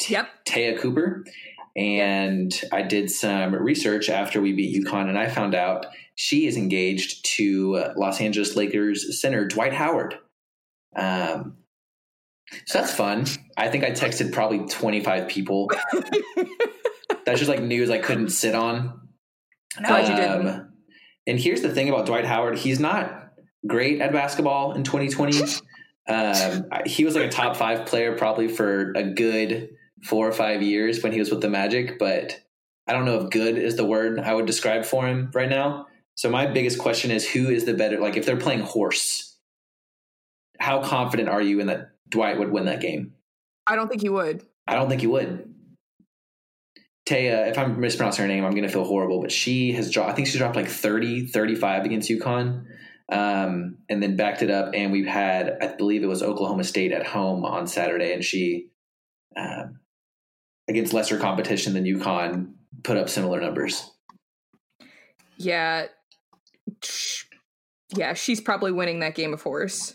[0.08, 0.28] Yep.
[0.44, 1.24] Te'a Cooper.
[1.74, 6.56] And I did some research after we beat UConn, and I found out she is
[6.56, 10.18] engaged to uh, Los Angeles Lakers center Dwight Howard.
[10.96, 11.58] Um,
[12.64, 13.26] so that's fun.
[13.58, 15.70] I think I texted probably 25 people.
[17.26, 19.08] That's just like news I couldn't sit on.
[19.84, 20.48] Glad you didn't.
[20.48, 20.72] Um,
[21.26, 23.32] And here's the thing about Dwight Howard: he's not
[23.66, 25.42] great at basketball in 2020.
[26.08, 29.70] um, he was like a top five player probably for a good
[30.04, 32.40] four or five years when he was with the Magic, but
[32.86, 35.86] I don't know if good is the word I would describe for him right now.
[36.14, 37.98] So my biggest question is, who is the better?
[37.98, 39.36] Like, if they're playing horse,
[40.58, 43.12] how confident are you in that Dwight would win that game?
[43.66, 44.44] I don't think he would.
[44.66, 45.52] I don't think he would.
[47.06, 50.10] Te'a, if I'm mispronouncing her name, I'm going to feel horrible, but she has dropped,
[50.10, 52.64] I think she dropped like 30, 35 against UConn
[53.10, 54.72] um, and then backed it up.
[54.74, 58.70] And we've had, I believe it was Oklahoma State at home on Saturday, and she
[59.36, 59.78] um,
[60.68, 63.88] against lesser competition than UConn put up similar numbers.
[65.36, 65.86] Yeah.
[67.94, 69.94] Yeah, she's probably winning that game of horse.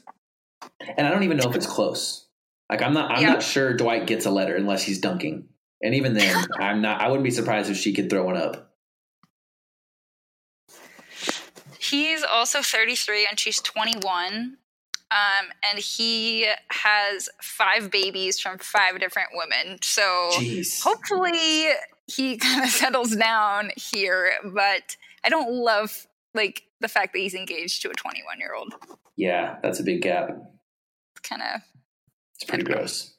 [0.96, 2.28] And I don't even know if it's close.
[2.70, 3.34] Like I'm not I'm Yeah.
[3.34, 5.50] not sure Dwight gets a letter unless he's dunking.
[5.84, 8.72] And even then, I'm not I wouldn't be surprised if she could throw one up.
[11.80, 14.58] He's also 33 and she's 21.
[15.12, 19.78] Um, and he has five babies from five different women.
[19.82, 20.82] So Jeez.
[20.82, 21.68] hopefully
[22.08, 24.32] he kind of settles down here.
[24.46, 28.74] But I don't love like the fact that he's engaged to a 21 year old.
[29.18, 30.30] Yeah, that's a big gap.
[31.12, 31.62] It's kind of
[32.36, 33.11] It's pretty gross.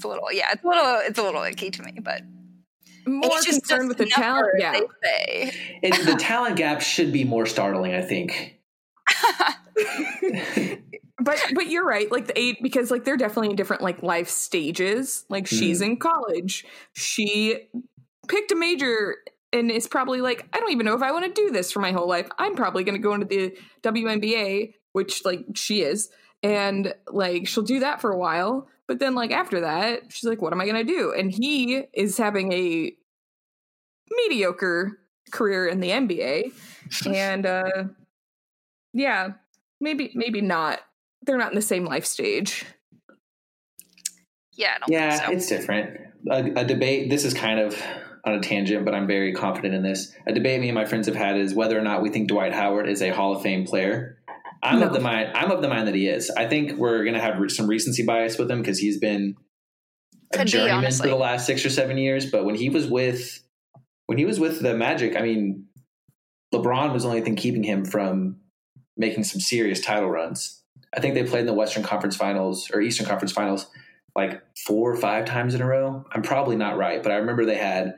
[0.00, 1.98] It's a little yeah it's a little it's a little icky to me.
[2.00, 2.22] But
[3.06, 4.46] More it's just concerned with the talent.
[4.58, 4.72] numbers, Yeah.
[4.72, 5.52] they say.
[5.82, 8.58] It, the talent gap should be more startling, I think.
[11.20, 14.28] but but you're right like the eight because like they're definitely in different like life
[14.28, 15.92] stages like she's mm-hmm.
[15.92, 17.68] in college she
[18.28, 19.16] picked a major
[19.52, 21.80] and is probably like i don't even know if i want to do this for
[21.80, 26.10] my whole life i'm probably going to go into the WNBA which like she is
[26.42, 30.40] and like she'll do that for a while but then like after that she's like
[30.42, 32.92] what am i going to do and he is having a
[34.10, 34.98] mediocre
[35.30, 36.52] career in the NBA
[37.06, 37.84] and uh
[38.92, 39.28] yeah
[39.80, 40.80] maybe maybe not
[41.22, 42.64] they're not in the same life stage
[44.56, 45.32] Yeah, I don't Yeah, think so.
[45.32, 46.00] it's different.
[46.30, 47.08] A, a debate.
[47.10, 47.80] This is kind of
[48.24, 50.12] on a tangent, but I'm very confident in this.
[50.26, 52.52] A debate me and my friends have had is whether or not we think Dwight
[52.52, 54.18] Howard is a Hall of Fame player.
[54.62, 54.86] I'm No.
[54.86, 55.30] of the mind.
[55.34, 56.30] I'm of the mind that he is.
[56.30, 59.36] I think we're going to have re- some recency bias with him because he's been
[60.32, 62.30] a Could be, journeyman for the last six or seven years.
[62.30, 63.42] But when he was with
[64.06, 65.66] when he was with the Magic, I mean,
[66.52, 68.40] LeBron was the only thing keeping him from
[68.96, 70.62] making some serious title runs.
[70.94, 73.66] I think they played in the Western Conference Finals or Eastern Conference Finals
[74.16, 76.04] like four or five times in a row.
[76.12, 77.94] I'm probably not right, but I remember they had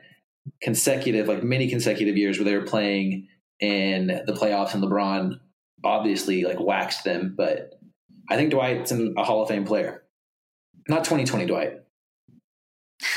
[0.61, 3.27] consecutive, like many consecutive years where they were playing
[3.59, 5.39] in the playoffs and LeBron
[5.83, 7.33] obviously like waxed them.
[7.37, 7.79] But
[8.29, 10.03] I think Dwight's an, a Hall of Fame player.
[10.87, 11.79] Not 2020 Dwight.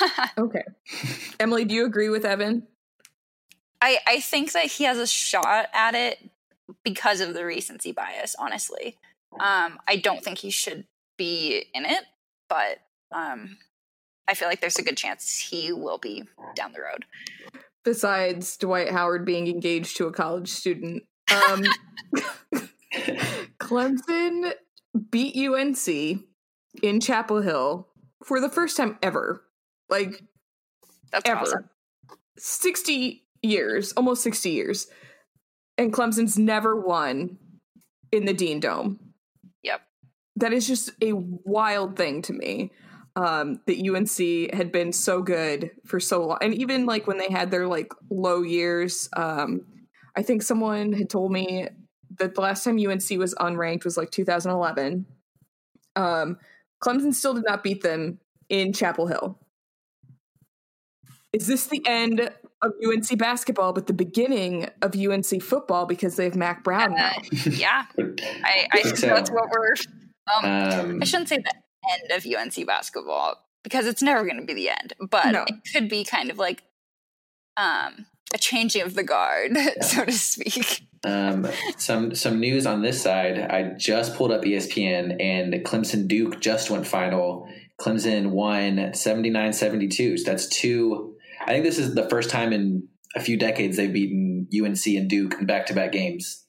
[0.38, 0.64] okay
[1.40, 2.66] emily do you agree with evan
[3.80, 6.18] I, I think that he has a shot at it
[6.82, 8.96] because of the recency bias, honestly.
[9.38, 12.02] Um, I don't think he should be in it,
[12.48, 12.78] but
[13.12, 13.58] um,
[14.26, 16.24] I feel like there's a good chance he will be
[16.54, 17.04] down the road.
[17.84, 21.62] besides dwight howard being engaged to a college student um
[23.58, 24.52] clemson
[25.10, 25.88] beat unc
[26.82, 27.88] in chapel hill
[28.24, 29.42] for the first time ever
[29.88, 30.22] like
[31.12, 31.40] That's ever.
[31.40, 31.70] awesome.
[32.38, 34.88] 60 years, almost 60 years.
[35.78, 37.38] And Clemson's never won
[38.12, 38.98] in the Dean Dome.
[39.62, 39.82] Yep.
[40.36, 42.72] That is just a wild thing to me.
[43.14, 46.38] Um, that UNC had been so good for so long.
[46.42, 49.62] And even like when they had their like low years, um,
[50.16, 51.68] I think someone had told me
[52.18, 55.06] that the last time UNC was unranked was like 2011.
[55.94, 56.38] Um,
[56.82, 59.38] Clemson still did not beat them in Chapel Hill.
[61.32, 62.20] Is this the end
[62.62, 67.12] of UNC basketball, but the beginning of UNC football because they have Mack Brown now?
[67.16, 69.06] Uh, yeah, I, I think think so.
[69.08, 69.74] that's what we're.
[70.34, 71.52] Um, Um, I shouldn't say the
[71.92, 75.44] end of UNC basketball because it's never going to be the end, but No.
[75.46, 76.62] it could be kind of like
[77.56, 80.86] um, a changing of the guard, so to speak.
[81.04, 83.38] Um, some some news on this side.
[83.38, 87.48] I just pulled up ESPN and Clemson Duke just went final.
[87.80, 90.18] Clemson won 79-72.
[90.18, 91.14] So that's two.
[91.42, 95.08] I think this is the first time in a few decades they've beaten UNC and
[95.08, 96.44] Duke in back to back games.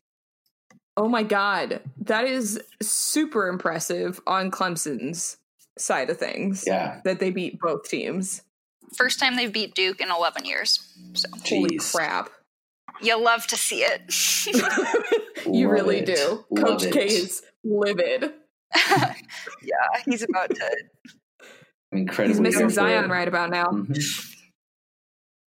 [0.95, 1.81] Oh my God.
[2.01, 5.37] That is super impressive on Clemson's
[5.77, 6.63] side of things.
[6.65, 8.41] Yeah, That they beat both teams.
[8.95, 10.79] First time they've beat Duke in 11 years.
[11.13, 12.29] So Holy crap.
[13.01, 14.01] you love to see it.
[15.45, 16.05] you Love really it.
[16.05, 16.45] do.
[16.49, 16.93] Love Coach it.
[16.93, 18.33] K is livid.
[18.89, 20.77] yeah, he's about to.
[21.91, 22.33] incredible.
[22.33, 23.65] He's missing Zion right about now.
[23.65, 24.35] Mhm.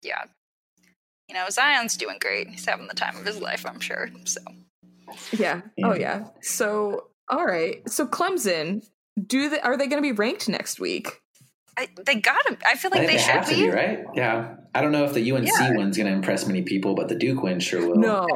[0.02, 0.24] Yeah.
[1.28, 2.48] You know, Zion's doing great.
[2.48, 4.10] He's having the time of his life, I'm sure.
[4.24, 4.40] So
[5.32, 5.62] Yeah.
[5.76, 5.86] Yeah.
[5.88, 6.24] Oh yeah.
[6.42, 7.88] So all right.
[7.90, 8.86] So Clemson,
[9.26, 11.20] do they are they going to be ranked next week?
[11.76, 12.56] I, they gotta.
[12.66, 14.04] I feel like think they, they, have should to be right.
[14.14, 15.72] Yeah, I don't know if the UNC Yeah.
[15.74, 17.96] one's going to impress many people, but the Duke win sure will.
[17.96, 18.26] No.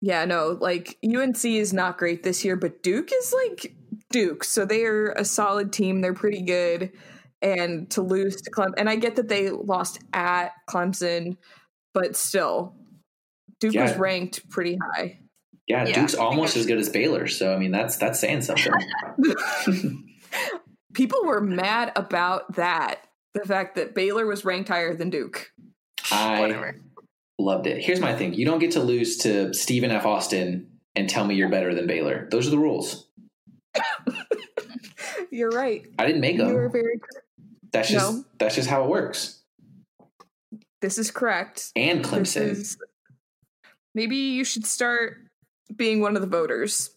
[0.00, 0.56] Yeah, no.
[0.60, 3.74] Like UNC is not great this year, but Duke is like
[4.10, 4.44] Duke.
[4.44, 6.00] So they are a solid team.
[6.00, 6.92] They're pretty good.
[7.40, 11.36] And to lose to Clemson, and I get that they lost at Clemson,
[11.92, 12.74] but still,
[13.60, 15.18] Duke was ranked pretty high.
[15.66, 16.00] Yeah, Yeah.
[16.00, 17.26] Duke's almost as good as Baylor.
[17.28, 18.72] So I mean, that's that's saying something.
[20.94, 25.50] People were mad about that the fact that Baylor was ranked higher than Duke.
[26.10, 26.76] I Whatever.
[27.38, 27.82] loved it.
[27.82, 30.04] Here's my thing: you don't get to lose to Stephen F.
[30.04, 32.28] Austin and tell me you're better than Baylor.
[32.30, 33.08] Those are the rules.
[35.30, 35.86] You're right.
[35.98, 36.48] I didn't make them.
[36.48, 36.98] You are very.
[36.98, 37.22] cor-
[37.72, 38.24] that's just No.
[38.38, 39.40] that's just how it works.
[40.82, 41.70] This is correct.
[41.74, 42.42] And This Clemson.
[42.50, 42.76] is.
[43.94, 45.16] Maybe you should start
[45.74, 46.90] being one of the voters.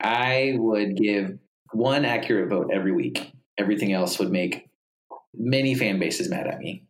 [0.00, 1.38] I would give
[1.72, 3.32] one accurate vote every week.
[3.58, 4.68] Everything else would make
[5.34, 6.84] many fan bases mad at me.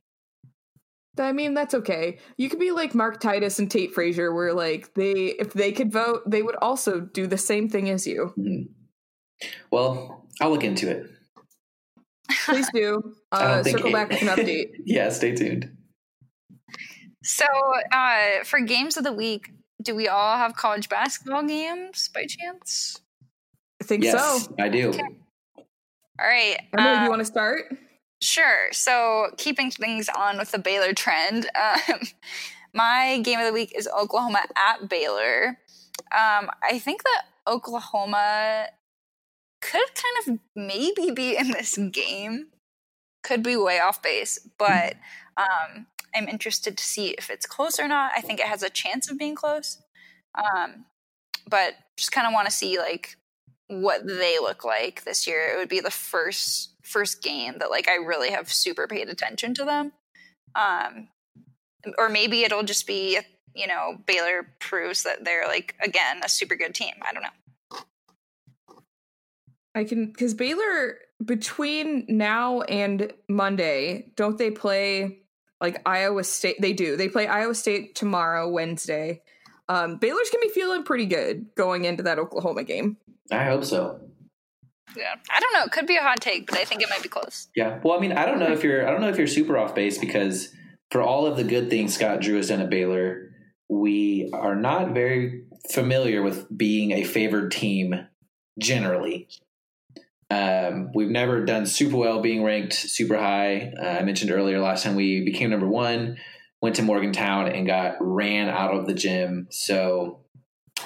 [1.18, 2.18] I mean, that's okay.
[2.36, 5.90] You could be like Mark Titus and Tate Frazier, where like they, if they could
[5.90, 8.34] vote, they would also do the same thing as you.
[8.38, 8.68] Mhm.
[9.70, 11.06] Well, I'll look into it.
[12.44, 13.14] Please do.
[13.32, 14.66] Uh, circle it- back with an update.
[14.84, 15.76] yeah, stay tuned.
[17.22, 17.44] So,
[17.92, 19.50] uh, for games of the week,
[19.82, 23.00] do we all have college basketball games by chance?
[23.80, 24.54] I think Yes, so.
[24.58, 24.92] I do.
[26.18, 26.56] All right.
[26.72, 27.64] Emily, do uh, you want to start?
[28.22, 28.68] Sure.
[28.72, 32.00] So, keeping things on with the Baylor trend, um,
[32.72, 35.58] my game of the week is Oklahoma at Baylor.
[36.12, 38.68] Um, I think that Oklahoma
[39.60, 42.48] could kind of maybe be in this game.
[43.22, 44.94] Could be way off base, but
[45.36, 48.12] um, I'm interested to see if it's close or not.
[48.16, 49.82] I think it has a chance of being close,
[50.34, 50.84] um,
[51.48, 53.16] but just kind of want to see like
[53.68, 55.52] what they look like this year.
[55.52, 59.54] It would be the first first game that like I really have super paid attention
[59.54, 59.92] to them.
[60.54, 61.08] Um
[61.98, 63.18] or maybe it'll just be
[63.54, 66.94] you know Baylor proves that they're like again a super good team.
[67.02, 67.28] I don't know.
[69.74, 75.20] I can because Baylor between now and Monday, don't they play
[75.60, 76.56] like Iowa State?
[76.60, 76.96] They do.
[76.96, 79.22] They play Iowa State tomorrow, Wednesday.
[79.68, 82.96] Um, Baylor's gonna be feeling pretty good going into that Oklahoma game.
[83.30, 84.00] I hope so.
[84.96, 85.14] Yeah.
[85.30, 85.64] I don't know.
[85.64, 87.48] It could be a hot take, but I think it might be close.
[87.54, 87.80] Yeah.
[87.82, 89.74] Well, I mean, I don't know if you're I don't know if you're super off
[89.74, 90.52] base because
[90.90, 93.30] for all of the good things Scott Drew has done at Baylor,
[93.68, 98.06] we are not very familiar with being a favored team
[98.58, 99.28] generally.
[100.30, 103.72] Um, we've never done super well being ranked super high.
[103.80, 106.16] Uh, I mentioned earlier last time we became number one,
[106.62, 109.46] went to Morgantown and got ran out of the gym.
[109.50, 110.20] So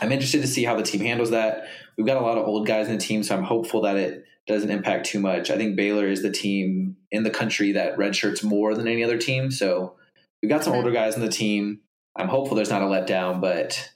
[0.01, 1.67] I'm interested to see how the team handles that.
[1.97, 4.25] We've got a lot of old guys in the team, so I'm hopeful that it
[4.47, 5.51] doesn't impact too much.
[5.51, 9.19] I think Baylor is the team in the country that redshirts more than any other
[9.19, 9.51] team.
[9.51, 9.97] So
[10.43, 11.81] we've got some older guys in the team.
[12.17, 13.93] I'm hopeful there's not a letdown, but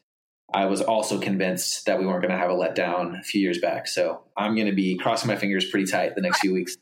[0.53, 3.59] I was also convinced that we weren't going to have a letdown a few years
[3.59, 3.89] back.
[3.89, 6.77] So I'm going to be crossing my fingers pretty tight the next few weeks.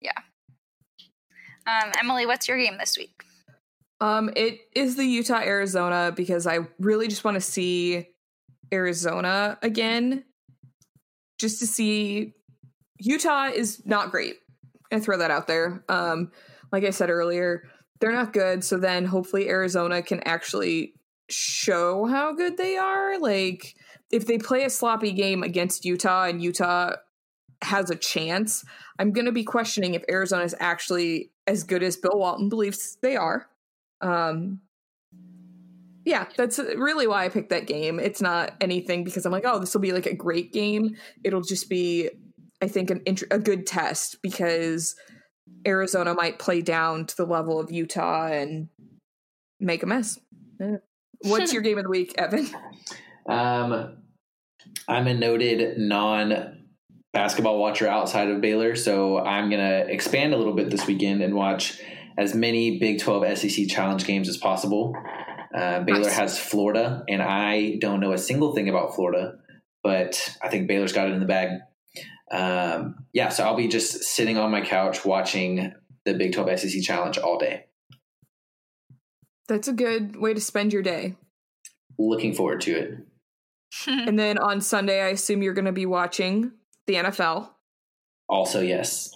[0.00, 0.12] Yeah.
[1.66, 3.24] Um, Emily, what's your game this week?
[4.00, 8.08] Um, it is the Utah Arizona because I really just want to see
[8.72, 10.24] Arizona again,
[11.38, 12.34] just to see
[12.98, 14.36] Utah is not great.
[14.92, 15.84] I throw that out there.
[15.88, 16.30] Um,
[16.72, 17.62] like I said earlier,
[18.00, 18.64] they're not good.
[18.64, 20.94] So then hopefully Arizona can actually
[21.28, 23.18] show how good they are.
[23.18, 23.74] Like
[24.10, 26.92] if they play a sloppy game against Utah and Utah
[27.62, 28.64] has a chance,
[28.98, 32.98] I'm going to be questioning if Arizona is actually as good as Bill Walton believes
[33.02, 33.48] they are.
[34.00, 34.60] Um,
[36.04, 37.98] yeah, that's really why I picked that game.
[37.98, 40.94] It's not anything because I'm like, oh, this will be like a great game.
[41.24, 42.10] It'll just be,
[42.62, 44.94] I think, an int- a good test because
[45.66, 48.68] Arizona might play down to the level of Utah and
[49.58, 50.18] make a mess.
[50.60, 50.76] Yeah.
[51.22, 52.48] What's your game of the week, Evan?
[53.28, 53.96] Um,
[54.86, 56.66] I'm a noted non
[57.12, 61.22] basketball watcher outside of Baylor, so I'm going to expand a little bit this weekend
[61.22, 61.80] and watch
[62.18, 64.94] as many Big 12 SEC challenge games as possible.
[65.54, 66.16] Uh, Baylor Nice.
[66.16, 69.38] has Florida, and I don't know a single thing about Florida,
[69.82, 71.60] but I think Baylor's got it in the bag.
[72.30, 75.72] Um, yeah, so I'll be just sitting on my couch watching
[76.04, 77.66] the Big 12 SEC challenge all day.
[79.48, 81.14] That's a good way to spend your day.
[81.98, 82.98] Looking forward to it.
[83.88, 86.52] And then on Sunday, I assume you're going to be watching
[86.86, 87.50] the NFL.
[88.28, 89.10] Also, yes.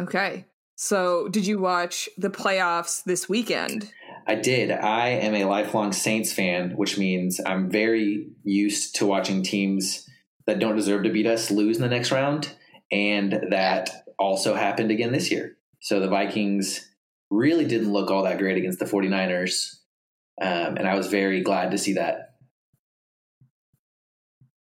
[0.00, 0.44] Okay.
[0.84, 3.92] So, did you watch the playoffs this weekend?
[4.26, 4.72] I did.
[4.72, 10.10] I am a lifelong Saints fan, which means I'm very used to watching teams
[10.48, 12.52] that don't deserve to beat us lose in the next round.
[12.90, 15.56] And that also happened again this year.
[15.82, 16.90] So the Vikings
[17.30, 19.76] really didn't look all that great against the 49ers.
[20.40, 22.34] Um, and I was very glad to see that.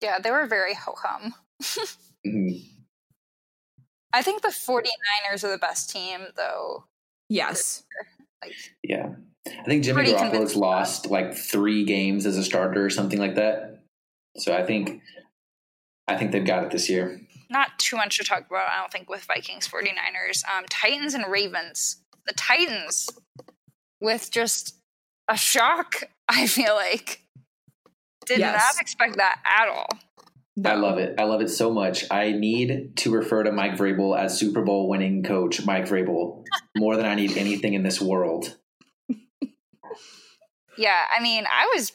[0.01, 1.33] yeah, they were very ho hum.
[2.27, 2.78] Mhm.
[4.13, 6.85] I think the 49ers are the best team, though.
[7.29, 7.83] Yes.
[8.43, 9.09] Like, Yeah.
[9.47, 13.35] I think Jimmy Pretty Garoppolo's lost like three games as a starter or something like
[13.35, 13.79] that.
[14.37, 15.01] So I think
[16.07, 17.21] I think they've got it this year.
[17.51, 20.43] not too much to talk about, I don't think, with Vikings 49ers.
[20.47, 21.97] Um, Titans and Ravens.
[22.27, 23.09] The Titans
[24.01, 24.75] with just
[25.27, 27.21] a shock, I feel like.
[28.25, 28.61] Did Yes.
[28.75, 29.87] not expect that at all.
[30.65, 31.15] I love it.
[31.19, 32.05] I love it so much.
[32.11, 36.43] I need to refer to Mike Vrabel as Super Bowl winning coach Mike Vrabel
[36.77, 38.57] more than I need anything in this world.
[40.77, 41.91] Yeah, I mean, I was.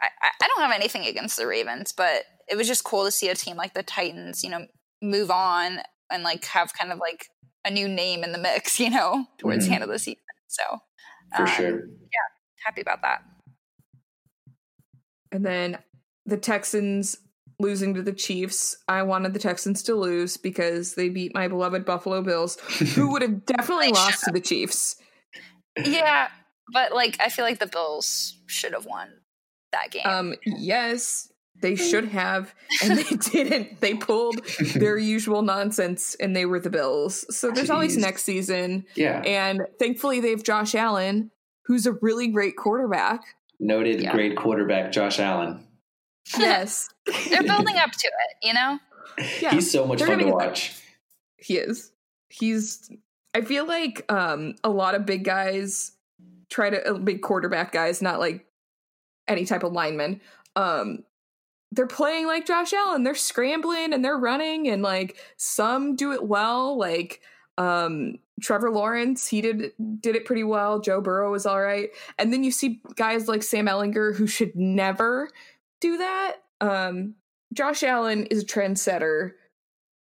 [0.00, 3.10] I, I- I don't have anything against the Ravens, but it was just cool to
[3.10, 4.66] see a team like the Titans, you know,
[5.02, 5.78] move on
[6.10, 7.26] and like have kind of like
[7.64, 9.68] a new name in the mix, you know, towards Mhm.
[9.68, 10.20] the end of the season.
[10.48, 10.62] So
[11.36, 11.70] For um, sure.
[11.86, 12.28] Yeah,
[12.66, 13.22] happy about that.
[15.32, 15.78] And then
[16.26, 17.16] the Texans
[17.64, 18.76] losing to the Chiefs.
[18.86, 22.58] I wanted the Texans to lose because they beat my beloved Buffalo Bills,
[22.94, 24.96] who would have definitely lost to the Chiefs.
[25.82, 26.28] Yeah,
[26.72, 29.08] but like I feel like the Bills should have won
[29.72, 30.06] that game.
[30.06, 33.80] Um, yes, they should have, and they didn't.
[33.80, 34.44] They pulled
[34.74, 37.24] their usual nonsense, and they were the Bills.
[37.36, 39.20] So there's always next season, yeah.
[39.20, 41.30] and thankfully they have Josh Allen,
[41.66, 43.22] who's a really great quarterback.
[43.58, 44.12] Noted Yeah.
[44.12, 45.63] great quarterback Josh Allen.
[46.38, 46.88] Yes,
[47.28, 48.78] They're building up to it, you know.
[49.40, 50.82] yeah, He's so much They're fun gonna to get watch.
[51.36, 51.92] he is.
[52.28, 52.90] He's.
[53.34, 55.92] I feel like um a lot of big guys
[56.50, 58.46] try to uh, big quarterback guys, not like
[59.28, 60.20] any type of lineman.
[60.56, 61.04] Um,
[61.72, 63.02] they're playing like Josh Allen.
[63.02, 66.78] They're scrambling and they're running, and like some do it well.
[66.78, 67.20] Like
[67.58, 70.80] um Trevor Lawrence, he did did it pretty well.
[70.80, 74.54] Joe Burrow was all right, and then you see guys like Sam Ehlinger who should
[74.56, 75.28] never
[75.84, 76.36] do that.
[76.60, 77.14] Um,
[77.52, 79.32] Josh Allen is a trendsetter,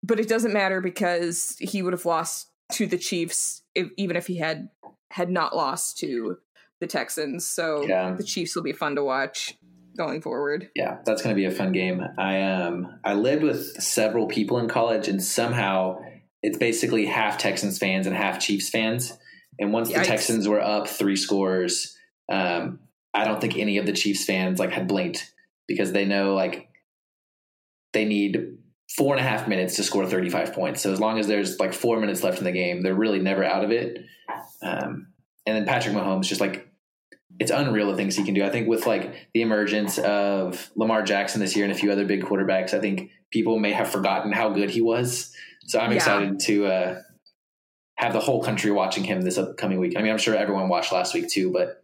[0.03, 4.27] but it doesn't matter because he would have lost to the Chiefs if, even if
[4.27, 4.69] he had
[5.11, 6.37] had not lost to
[6.81, 7.47] the Texans.
[7.47, 8.15] So Yeah.
[8.17, 9.55] the Chiefs will be fun to watch
[9.97, 10.71] going forward.
[10.75, 12.03] Yeah, that's going to be a fun game.
[12.19, 15.99] I um I lived with several people in college, and somehow
[16.43, 19.13] it's basically half Texans fans and half Chiefs fans.
[19.59, 19.99] And once Yikes.
[19.99, 21.97] the Texans were up three scores,
[22.31, 22.81] um,
[23.15, 25.31] I don't think any of the Chiefs fans like had blinked
[25.69, 26.69] because they know like
[27.93, 28.59] they need
[28.97, 30.83] four and a half minutes to score 35 points.
[30.83, 33.45] So as long as there's like four minutes left in the game, they're really never
[33.45, 34.05] out of it.
[34.63, 35.09] Um,
[35.47, 36.69] and then Patrick Mahomes just like
[37.41, 38.45] it's unreal the things he can do.
[38.45, 42.05] I think with like the emergence of Lamar Jackson this year and a few other
[42.05, 45.35] big quarterbacks, I think people may have forgotten how good he was.
[45.67, 45.97] So I'm Yeah.
[45.97, 47.03] excited to uh,
[47.97, 49.95] have the whole country watching him this upcoming week.
[49.97, 51.82] I mean, I'm sure everyone watched last week too, but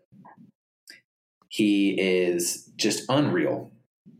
[1.59, 3.72] he is just unreal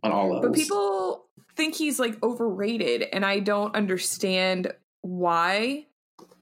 [0.03, 0.47] on all levels.
[0.47, 4.73] But people think he's like overrated, and I don't understand
[5.03, 5.87] why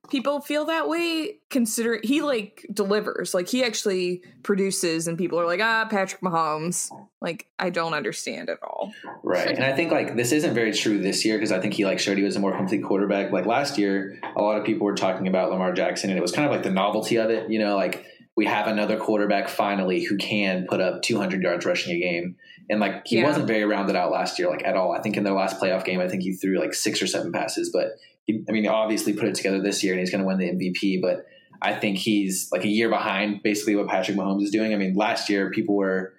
[0.08, 1.40] people feel that way.
[1.50, 6.90] Consider he like delivers, like he actually produces, and people are like, ah, Patrick Mahomes.
[7.20, 8.94] Like I don't understand at all.
[9.22, 9.48] Right.
[9.48, 11.98] And I think like this isn't very true this year because I think he like
[11.98, 13.32] showed he was a more complete quarterback.
[13.32, 16.32] Like last year, a lot of people were talking about Lamar Jackson and it was
[16.32, 18.06] kind of like the novelty of it, you know, like
[18.36, 22.36] we have another quarterback finally who can put up 200 yards rushing a game.
[22.68, 23.24] And like he Yeah.
[23.24, 24.92] wasn't very rounded out last year like at all.
[24.92, 27.32] I think in their last playoff game, I think he threw like six or seven
[27.32, 27.92] passes, but
[28.24, 30.38] he, I mean, he obviously put it together this year and he's going to win
[30.38, 31.24] the MVP, but
[31.62, 34.74] I think he's like a year behind basically what Patrick Mahomes is doing.
[34.74, 36.12] I mean, last year people were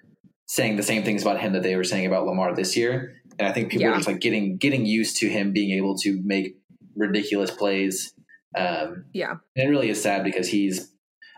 [0.48, 3.22] saying the same things about him that they were saying about Lamar this year.
[3.38, 3.92] And I think people Yeah.
[3.92, 6.58] are just like getting getting used to him being able to make
[6.96, 8.14] ridiculous plays.
[8.58, 9.36] Um, Yeah.
[9.56, 10.92] and it really is sad because he's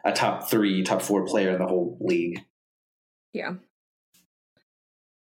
[0.05, 2.43] a top three, top four player in the whole league.
[3.33, 3.53] Yeah.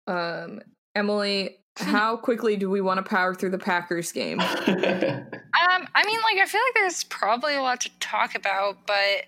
[0.08, 0.62] Um,
[0.96, 4.42] Emily, how quickly do we want to power through the Packers game?
[5.70, 9.26] Um, I mean, like I feel like there's probably a lot to talk about, but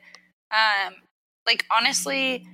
[0.51, 0.95] um,
[1.45, 2.47] like honestly,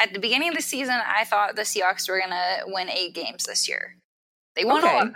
[0.00, 3.44] at the beginning of the season, I thought the Seahawks were gonna win eight games
[3.44, 3.96] this year.
[4.54, 4.92] They won Okay.
[4.92, 5.14] eleven,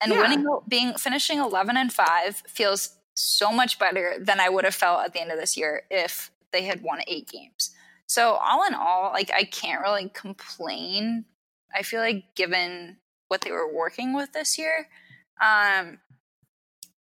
[0.00, 0.20] and Yeah.
[0.20, 5.04] winning, being finishing eleven and five feels so much better than I would have felt
[5.04, 7.74] at the end of this year if they had won eight games.
[8.06, 11.24] So all in all, like I can't really complain.
[11.74, 12.96] I feel like given
[13.28, 14.88] what they were working with this year,
[15.44, 15.98] um,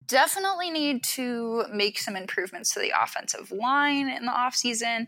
[0.08, 5.08] definitely need to make some improvements to the offensive line in the offseason.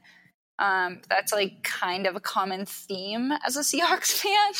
[0.60, 4.54] Um, that's like kind of a common theme as a Seahawks fan,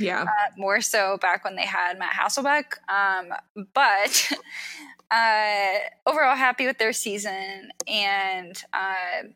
[0.00, 0.22] Yeah.
[0.22, 0.26] uh,
[0.58, 2.64] more so back when they had Matt Hasselbeck.
[2.88, 3.32] Um,
[3.72, 4.32] but
[5.10, 5.74] uh,
[6.06, 7.70] overall, happy with their season.
[7.86, 9.28] And uh,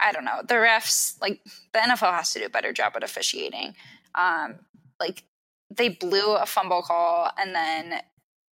[0.00, 1.40] I don't know, the refs, like
[1.72, 3.74] the NFL has to do a better job at officiating.
[4.14, 4.56] Um,
[5.00, 5.24] like
[5.74, 8.00] they blew a fumble call and then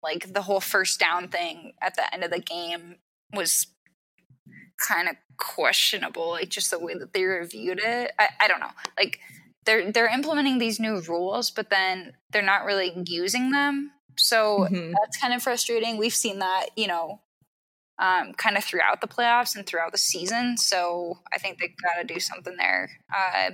[0.04, 2.96] like the whole first down thing at the end of the game
[3.34, 3.68] was
[4.78, 8.72] kind of questionable like just the way that they reviewed it I, I don't know
[8.98, 9.20] like
[9.66, 14.93] they're they're implementing these new rules but then they're not really using them So Mhm.
[14.99, 15.97] that's kind of frustrating.
[15.97, 17.22] We've seen that, you know,
[17.99, 20.57] um, kind of throughout the playoffs and throughout the season.
[20.57, 22.89] So I think they've got to do something there.
[23.14, 23.51] Uh,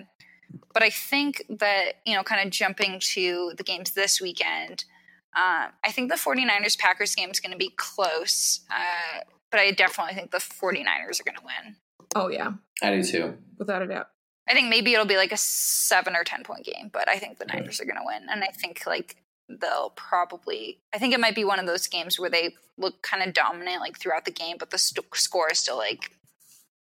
[0.73, 4.85] but I think that, you know, kind of jumping to the games this weekend,
[5.35, 8.61] um, I think the 49ers Packers game is going to be close.
[8.71, 11.75] Uh, but I definitely think the 49ers are going to win.
[12.15, 13.37] Oh yeah, I do too.
[13.57, 14.09] without a doubt.
[14.49, 17.37] I think maybe it'll be like a seven or 10 point game, but I think
[17.37, 18.27] the Niners are going to win.
[18.29, 19.17] And I think like
[19.49, 23.23] they'll probably, I think it might be one of those games where they look kind
[23.23, 26.11] of dominant like throughout the game, but the st- score is still like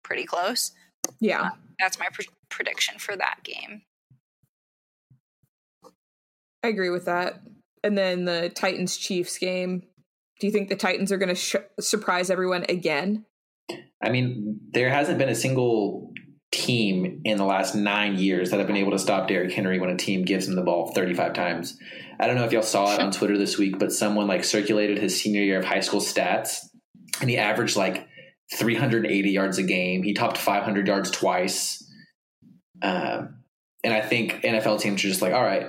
[0.02, 0.72] pretty close.
[1.20, 3.82] Yeah, uh, That's my pr- prediction for that game.
[6.62, 7.42] I agree with that.
[7.84, 9.82] And then the Titans Chiefs game.
[10.40, 13.24] Do you think the Titans are going to sh- surprise everyone again?
[14.02, 16.12] I mean, there hasn't been a single
[16.52, 19.90] team in the last nine years that have been able to stop Derrick Henry when
[19.90, 21.78] a team gives him the ball 35 times.
[22.18, 24.98] I don't know if y'all saw it on Twitter this week, but someone like circulated
[24.98, 26.58] his senior year of high school stats,
[27.20, 28.06] and he averaged like
[28.54, 30.02] 380 yards a game.
[30.02, 31.82] He topped 500 yards twice.
[32.82, 33.42] Um,
[33.82, 35.66] and I think NFL teams are just like, all right,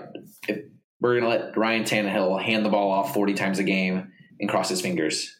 [0.48, 0.60] if
[1.00, 4.50] we're going to let Ryan Tannehill hand the ball off 40 times a game and
[4.50, 5.34] cross his fingers.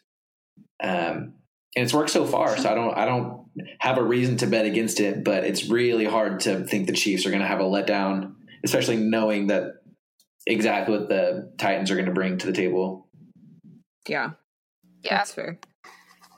[0.82, 1.34] Um,
[1.76, 2.58] and it's worked so far.
[2.58, 3.46] So I don't I don't
[3.80, 7.26] have a reason to bet against it, but it's really hard to think the Chiefs
[7.26, 9.74] are going to have a letdown, especially knowing that
[10.46, 13.08] exactly what the Titans are going to bring to the table.
[14.08, 14.32] Yeah,
[15.04, 15.60] Yeah, that's fair.
[15.86, 15.90] I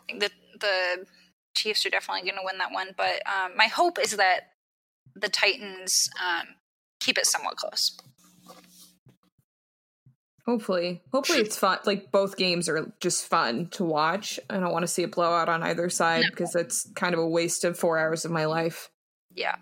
[0.07, 1.05] think that the
[1.55, 2.89] Chiefs are definitely going to win that one.
[2.97, 4.51] But um, my hope is that
[5.15, 6.47] the Titans um,
[6.99, 7.97] keep it somewhat close.
[10.49, 11.77] Hopefully, hopefully it's fun.
[11.85, 14.39] Like both games are just fun to watch.
[14.49, 16.29] I don't want to see a blowout on either side No.
[16.31, 18.89] because that's kind of a waste of four hours of my life,
[19.35, 19.57] Yeah,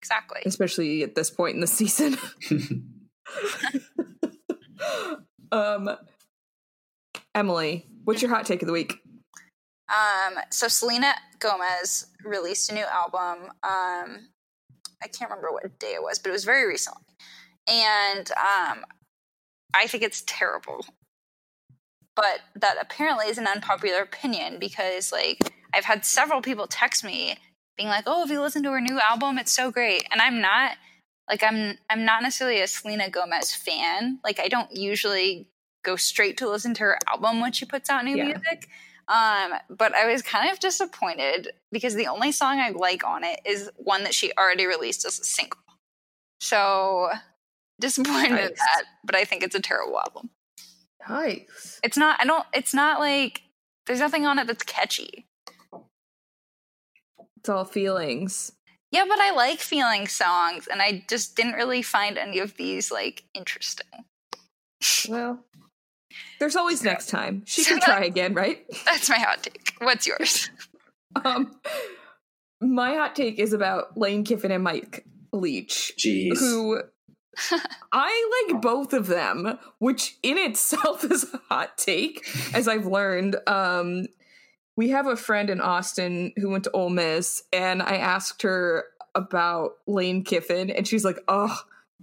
[0.00, 0.42] exactly.
[0.46, 2.16] especially at this point in the season.
[5.50, 5.90] um,
[7.34, 8.94] Emily, what's your hot take of the week?
[9.88, 13.46] Um, so Selena Gomez released a new album.
[13.64, 14.28] Um,
[15.02, 17.02] I can't remember what day it was, but it was very recently.
[17.66, 18.84] And um,
[19.74, 20.84] I think it's terrible.
[22.14, 25.38] But that apparently is an unpopular opinion because, like,
[25.72, 27.36] I've had several people text me
[27.76, 30.40] being like, "Oh, if you listen to her new album, it's so great," and I'm
[30.40, 30.76] not
[31.28, 34.18] like I'm I'm not necessarily a Selena Gomez fan.
[34.24, 35.48] Like, I don't usually
[35.84, 38.24] go straight to listen to her album when she puts out new Yeah.
[38.26, 38.68] music.
[39.06, 43.40] Um, but I was kind of disappointed because the only song I like on it
[43.46, 45.60] is one that she already released as a single.
[46.40, 47.10] So
[47.80, 50.30] disappointed at that, but I think it's a terrible album.
[51.08, 51.80] Nice.
[51.82, 53.42] It's not I don't it's not like
[53.86, 55.26] there's nothing on it that's catchy.
[57.38, 58.52] It's all feelings.
[58.90, 62.90] Yeah, but I like feeling songs and I just didn't really find any of these
[62.90, 63.86] like interesting.
[65.08, 65.44] Well,
[66.40, 67.42] there's always next time.
[67.46, 68.64] She So can try again, right?
[68.84, 69.74] That's my hot take.
[69.78, 70.50] What's yours?
[71.24, 71.58] Um,
[72.60, 76.38] my hot take is about Lane Kiffin and Mike Leach, Jeez.
[76.38, 76.82] who
[77.92, 83.36] I like both of them, which in itself is a hot take, as I've learned.
[83.46, 84.06] Um,
[84.76, 88.84] we have a friend in Austin who went to Ole Miss, and I asked her
[89.14, 91.56] about Lane Kiffin, and she's like, "Oh,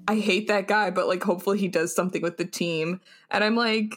[0.07, 2.99] I hate that guy, but like, hopefully he does something with the team."
[3.31, 3.95] And I'm like,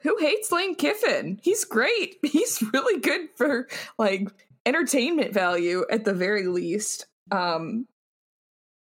[0.00, 1.38] "Who hates Lane Kiffin?
[1.42, 2.16] He's great.
[2.22, 3.68] He's really good for
[3.98, 4.28] like
[4.64, 7.86] entertainment value at the very least." Um,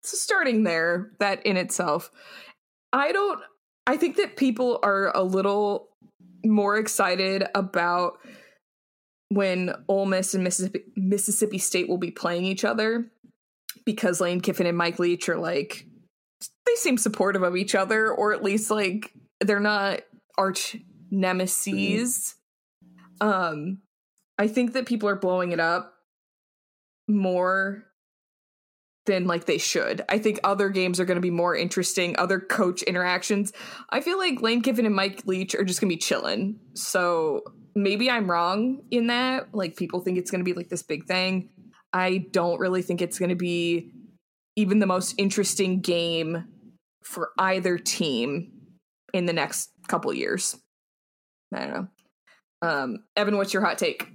[0.05, 2.11] so starting there, that in itself,
[2.93, 3.41] I don't.
[3.87, 5.89] I think that people are a little
[6.45, 8.19] more excited about
[9.29, 13.11] when Ole Miss and Mississippi, Mississippi State will be playing each other
[13.85, 15.87] because Lane Kiffin and Mike Leach are like
[16.67, 20.01] they seem supportive of each other, or at least like they're not
[20.37, 20.77] arch
[21.11, 22.35] nemesis.
[23.21, 23.79] Um,
[24.39, 25.95] I think that people are blowing it up
[27.09, 27.85] more
[29.07, 30.03] than like they should.
[30.09, 33.53] I think other games are going to be more interesting, other coach interactions.
[33.91, 36.61] I feel like Lane Kiffin and Mike Leach are just going to be chilling.
[36.75, 37.43] So
[37.75, 39.55] maybe I'm wrong in that.
[39.55, 41.51] Like people think it's going to be like this big thing.
[41.93, 43.91] I don't really think it's going to be
[44.57, 46.45] even the most interesting game
[47.03, 48.53] for either team
[49.13, 50.57] in the next couple years.
[51.53, 51.89] I don't know.
[52.63, 54.09] Um, Evan, what's your hot take?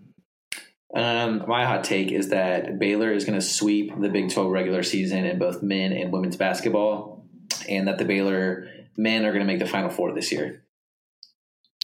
[0.95, 4.83] Um, my hot take is that Baylor is going to sweep the Big 12 regular
[4.83, 7.25] season in both men and women's basketball,
[7.67, 10.63] and that the Baylor men are going to make the Final Four this year.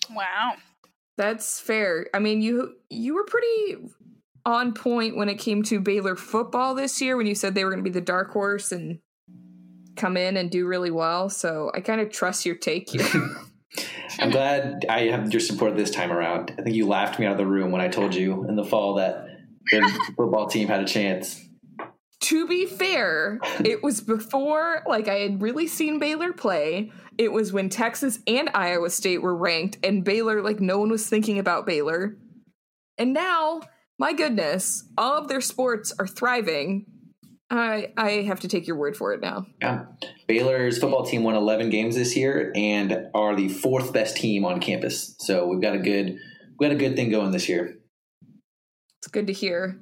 [0.09, 0.53] Wow.
[1.17, 2.07] That's fair.
[2.13, 3.89] I mean, you you were pretty
[4.45, 7.69] on point when it came to Baylor football this year when you said they were
[7.69, 8.99] going to be the dark horse and
[9.95, 11.29] come in and do really well.
[11.29, 13.05] So I kind of trust your take here.
[14.19, 16.55] I'm glad I have your support this time around.
[16.57, 18.63] I think you laughed me out of the room when I told you in the
[18.63, 19.27] fall that
[19.71, 21.39] the football team had a chance.
[22.21, 26.91] To be fair, it was before like I had really seen Baylor play.
[27.17, 31.07] It was when Texas and Iowa State were ranked and Baylor like no one was
[31.07, 32.17] thinking about Baylor.
[32.97, 33.61] And now,
[33.99, 36.85] my goodness, all of their sports are thriving.
[37.49, 39.45] I I have to take your word for it now.
[39.61, 39.85] Yeah.
[40.27, 44.59] Baylor's football team won 11 games this year and are the fourth best team on
[44.59, 45.15] campus.
[45.19, 46.19] So we've got a good
[46.57, 47.77] we got a good thing going this year.
[48.99, 49.79] It's good to hear.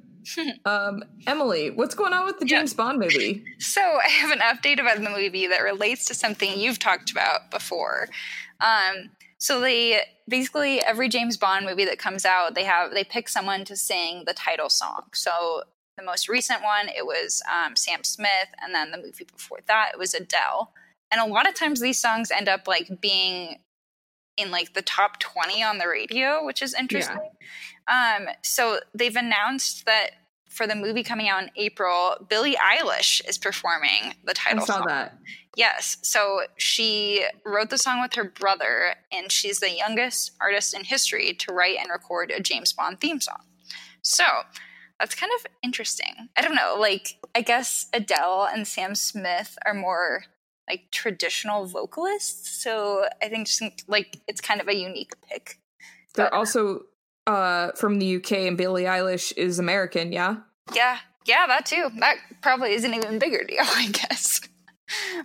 [0.64, 2.76] um, Emily, what's going on with the James yeah.
[2.76, 3.44] Bond movie?
[3.58, 7.50] So I have an update about the movie that relates to something you've talked about
[7.50, 8.08] before.
[8.60, 13.28] Um, so they basically every James Bond movie that comes out, they have they pick
[13.28, 15.04] someone to sing the title song.
[15.14, 15.62] So
[15.96, 19.90] the most recent one, it was um, Sam Smith, and then the movie before that,
[19.92, 20.72] it was Adele.
[21.10, 23.58] And a lot of times these songs end up like being
[24.36, 27.18] in like the top 20 on the radio, which is interesting.
[27.88, 28.16] Yeah.
[28.18, 30.12] Um, so they've announced that
[30.48, 34.76] for the movie coming out in April, Billie Eilish is performing the title I saw
[34.78, 34.86] song.
[34.88, 35.18] that.
[35.56, 35.98] Yes.
[36.02, 41.34] So she wrote the song with her brother, and she's the youngest artist in history
[41.34, 43.42] to write and record a James Bond theme song.
[44.02, 44.24] So
[45.02, 46.28] that's kind of interesting.
[46.36, 46.76] I don't know.
[46.78, 50.26] Like, I guess Adele and Sam Smith are more
[50.70, 52.62] like traditional vocalists.
[52.62, 55.58] So I think just like it's kind of a unique pick.
[56.14, 56.82] They're but, also
[57.26, 60.12] uh, from the UK, and Billie Eilish is American.
[60.12, 60.36] Yeah.
[60.72, 60.98] Yeah.
[61.26, 61.90] Yeah, that too.
[61.98, 64.40] That probably is an even bigger deal, I guess.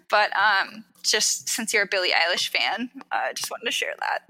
[0.09, 3.93] but um, just since you're a Billie Eilish fan, I uh, just wanted to share
[3.99, 4.23] that.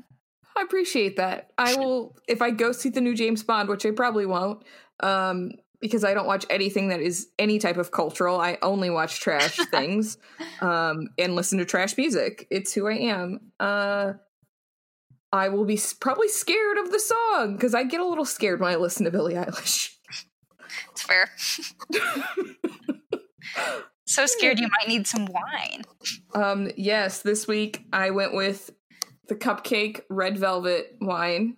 [0.57, 1.51] I appreciate that.
[1.57, 4.63] I will if I go see the new James Bond, which I probably won't
[4.99, 8.39] um, because I don't watch anything that is any type of cultural.
[8.39, 10.17] I only watch trash things
[10.61, 12.47] um, and listen to trash music.
[12.49, 13.51] It's who I am.
[13.59, 14.13] Uh,
[15.31, 18.71] I will be probably scared of the song because I get a little scared when
[18.71, 19.93] I listen to Billie Eilish.
[20.91, 21.29] It's fair.
[24.05, 25.83] so scared you might need some wine.
[26.33, 28.71] Um, yes, this week I went with
[29.27, 31.57] the cupcake red velvet wine.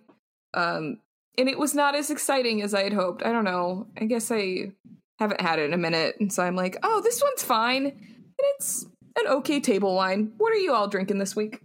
[0.52, 0.98] Um,
[1.40, 3.24] and it was not as exciting as I had hoped.
[3.24, 3.86] I don't know.
[3.98, 4.72] I guess I
[5.18, 8.46] haven't had it in a minute, and so I'm like, oh, this one's fine, and
[8.56, 8.84] it's
[9.18, 10.32] an okay table wine.
[10.38, 11.60] What are you all drinking this week?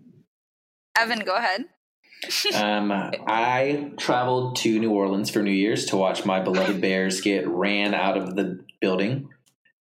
[0.98, 1.66] Evan, go ahead.
[2.56, 2.92] um,
[3.28, 7.94] I traveled to New Orleans for New Year's to watch my beloved Bears get ran
[7.94, 9.30] out of the building.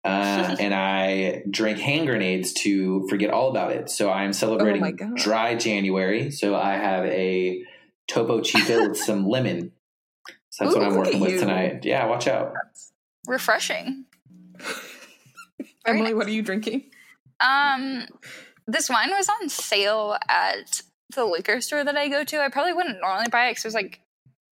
[0.04, 3.90] Uh, and I drank hand grenades to forget all about it.
[3.90, 6.30] So I'm celebrating oh dry January.
[6.30, 7.64] So I have a
[8.08, 9.72] Topo Chico with some lemon.
[10.60, 11.86] So that's Ooh, what I'm working with tonight.
[11.86, 12.52] Yeah, watch out.
[12.52, 12.92] That's
[13.26, 14.04] refreshing.
[15.86, 16.14] Emily, nice.
[16.14, 16.90] what are you drinking?
[17.40, 18.06] Um,
[18.66, 20.82] this wine was on sale at
[21.14, 22.42] the liquor store that I go to.
[22.42, 24.00] I probably wouldn't normally buy it because it was like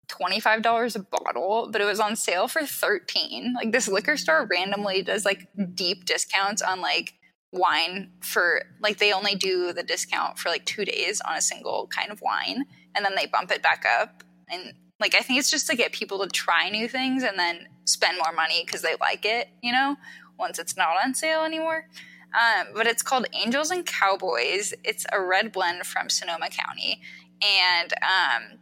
[0.10, 3.56] $25 a bottle, but it was on sale for 13.
[3.56, 7.16] Like this liquor store randomly does like deep discounts on like
[7.52, 11.88] wine for like they only do the discount for like 2 days on a single
[11.88, 15.52] kind of wine and then they bump it back up and like i think it's
[15.52, 18.96] just to get people to try new things and then spend more money because they
[19.00, 19.96] like it you know
[20.38, 21.88] once it's not on sale anymore.
[22.34, 24.74] Um, but it's called angels and cowboys.
[24.84, 27.02] It's a red blend from sonoma county.
[27.42, 28.60] And um,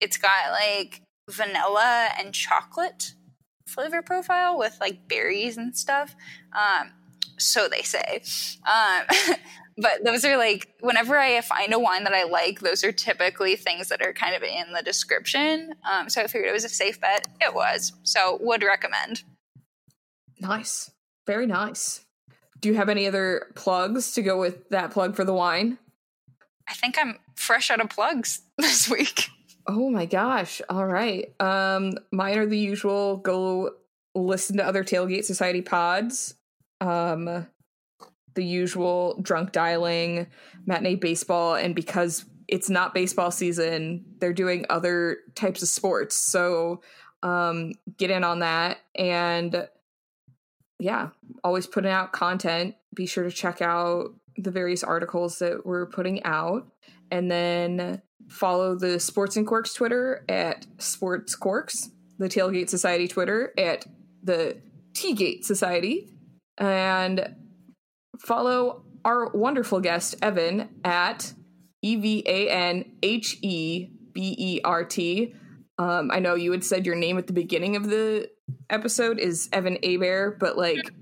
[0.00, 3.14] it's got like vanilla and chocolate
[3.66, 6.14] flavor profile with like berries and stuff.
[6.52, 6.92] Um,
[7.38, 8.22] so they say.
[8.66, 9.36] Um,
[9.76, 13.56] but those are like whenever I find a wine that I like, those are typically
[13.56, 15.74] things that are kind of in the description.
[15.90, 17.26] Um, so I figured it was a safe bet.
[17.40, 17.92] It was.
[18.02, 19.22] So would recommend.
[20.40, 20.90] Nice.
[21.26, 22.04] Very nice.
[22.60, 25.78] Do you have any other plugs to go with that plug for the wine?
[26.68, 29.28] I think I'm fresh out of plugs this week.
[29.66, 30.60] Oh my gosh.
[30.68, 31.32] All right.
[31.40, 33.70] Um mine are the usual go
[34.14, 36.34] listen to other tailgate society pods.
[36.80, 37.46] Um
[38.34, 40.26] the usual drunk dialing,
[40.66, 46.14] matinee baseball, and because it's not baseball season, they're doing other types of sports.
[46.14, 46.82] So
[47.22, 48.78] um, get in on that.
[48.94, 49.68] And
[50.78, 51.10] yeah,
[51.44, 52.74] always putting out content.
[52.94, 56.66] Be sure to check out the various articles that we're putting out.
[57.10, 63.52] And then follow the Sports and Quirks Twitter at Sports Quirks, the Tailgate Society Twitter
[63.56, 63.86] at
[64.22, 64.56] the
[64.94, 66.14] T-Gate Society.
[66.58, 67.34] And
[68.24, 71.32] follow our wonderful guest, Evan, at
[71.82, 75.34] E V A N H E B E R T.
[75.78, 78.28] Um, I know you had said your name at the beginning of the
[78.70, 80.92] episode is Evan Abear, but like,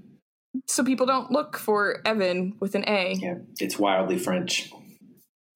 [0.66, 3.14] so people don't look for Evan with an A.
[3.20, 4.70] Yeah, it's wildly French.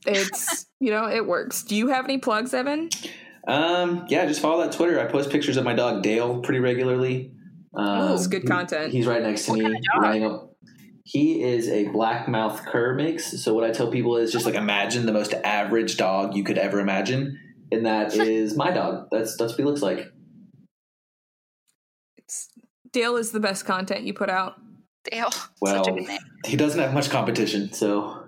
[0.07, 1.63] it's you know it works.
[1.63, 2.91] Do you have any plugs, Evan?
[3.47, 4.99] Um, yeah, just follow that Twitter.
[5.01, 7.33] I post pictures of my dog Dale pretty regularly.
[7.77, 8.93] Um, oh, it's good content.
[8.93, 9.81] He, he's right next to what me.
[10.01, 10.54] Kind of
[11.05, 13.43] he is a black mouth cur mix.
[13.43, 16.59] So what I tell people is just like imagine the most average dog you could
[16.59, 17.39] ever imagine,
[17.71, 19.09] and that is my dog.
[19.11, 20.11] That's that's what he looks like.
[22.17, 22.49] It's,
[22.91, 24.55] Dale is the best content you put out.
[25.11, 25.31] Dale.
[25.61, 25.85] Well,
[26.47, 28.25] he doesn't have much competition, so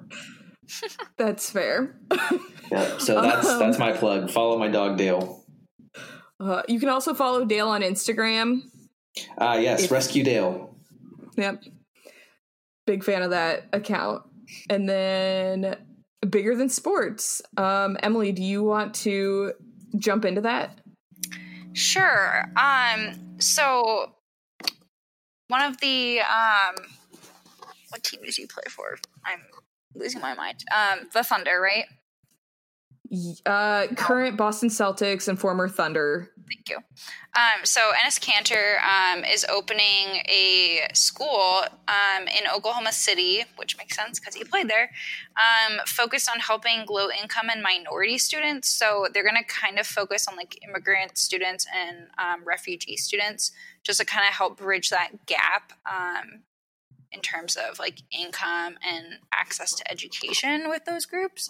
[1.16, 1.98] that's fair.
[2.70, 4.30] yeah, so that's um, that's my plug.
[4.30, 5.44] Follow my dog Dale.
[6.38, 8.60] Uh, you can also follow Dale on Instagram.
[9.38, 10.76] Ah, uh, yes, if, Rescue Dale.
[11.38, 11.64] Yep,
[12.86, 14.22] big fan of that account.
[14.70, 15.76] And then
[16.28, 17.42] bigger than sports.
[17.56, 19.52] Um, Emily, do you want to
[19.98, 20.78] jump into that?
[21.72, 22.50] Sure.
[22.56, 24.12] Um, so
[25.48, 26.74] one of the um,
[27.90, 28.98] what team did you play for?
[29.24, 29.40] I'm
[29.94, 30.64] losing my mind.
[30.74, 31.84] Um, the Thunder, right?
[33.44, 36.32] Uh, current Boston Celtics and former Thunder.
[36.48, 36.76] Thank you.
[36.76, 43.96] Um, so Enes Kanter um, is opening a school um, in Oklahoma City, which makes
[43.96, 44.90] sense because he played there,
[45.36, 48.68] um, focused on helping low income and minority students.
[48.68, 53.50] So they're going to kind of focus on like immigrant students and um, refugee students,
[53.82, 56.42] just to kind of help bridge that gap um,
[57.12, 61.48] in terms of like income and access to education with those groups.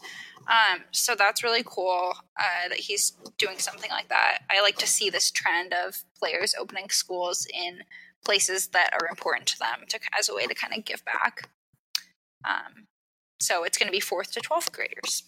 [0.49, 4.41] Um, so that's really cool uh, that he's doing something like that.
[4.51, 7.81] I like to see this trend of players opening schools in
[8.25, 11.49] places that are important to them to, as a way to kind of give back.
[12.45, 12.87] Um,
[13.41, 15.25] so it's going to be fourth to 12th graders.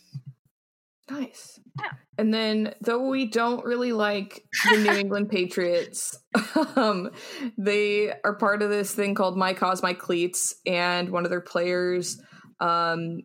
[1.11, 1.61] Nice.
[1.80, 1.90] Yeah.
[2.18, 6.18] And then, though we don't really like the New England Patriots,
[6.76, 7.11] um,
[7.56, 11.40] they are part of this thing called My Cause, My Cleats, and one of their
[11.40, 12.20] players,
[12.61, 13.20] um,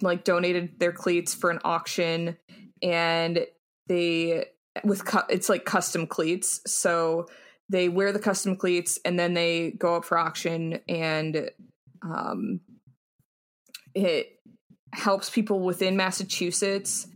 [0.00, 2.38] like donated their cleats for an auction,
[2.82, 3.46] and
[3.88, 4.46] they
[4.84, 7.26] with cu- it's like custom cleats, so
[7.68, 11.50] they wear the custom cleats and then they go up for auction, and
[12.02, 12.60] um,
[13.94, 14.38] it
[14.92, 17.06] helps people within Massachusetts,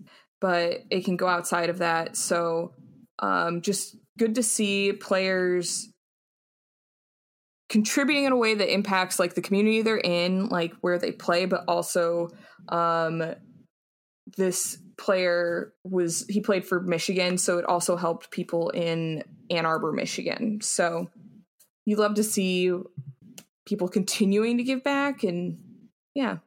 [0.41, 2.16] but it can go outside of that.
[2.16, 2.72] So
[3.18, 5.89] um, just good to see players
[7.68, 11.47] contributing in a way that impacts like the community they're in, like where they play,
[11.47, 12.31] but also
[12.68, 13.22] um,
[14.37, 19.93] this player was he played for Michigan, so it also helped people in Ann Arbor,
[19.93, 20.61] Michigan.
[20.62, 21.11] So
[21.85, 22.72] you love to see
[23.66, 25.59] people continuing to give back and
[26.14, 26.39] yeah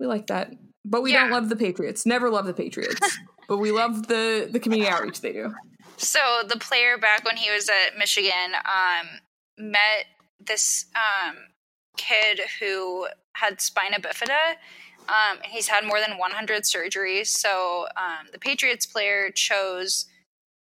[0.00, 0.52] we like that.
[0.84, 1.20] But we yeah.
[1.20, 2.06] don't love the Patriots.
[2.06, 3.18] Never love the Patriots.
[3.48, 5.54] but we love the the community outreach they do.
[5.98, 9.06] So the player back when he was at Michigan um,
[9.58, 10.06] met
[10.40, 11.36] this um,
[11.98, 14.56] kid who had spina bifida.
[15.08, 17.26] Um, he's had more than 100 surgeries.
[17.26, 20.06] So um, the Patriots player chose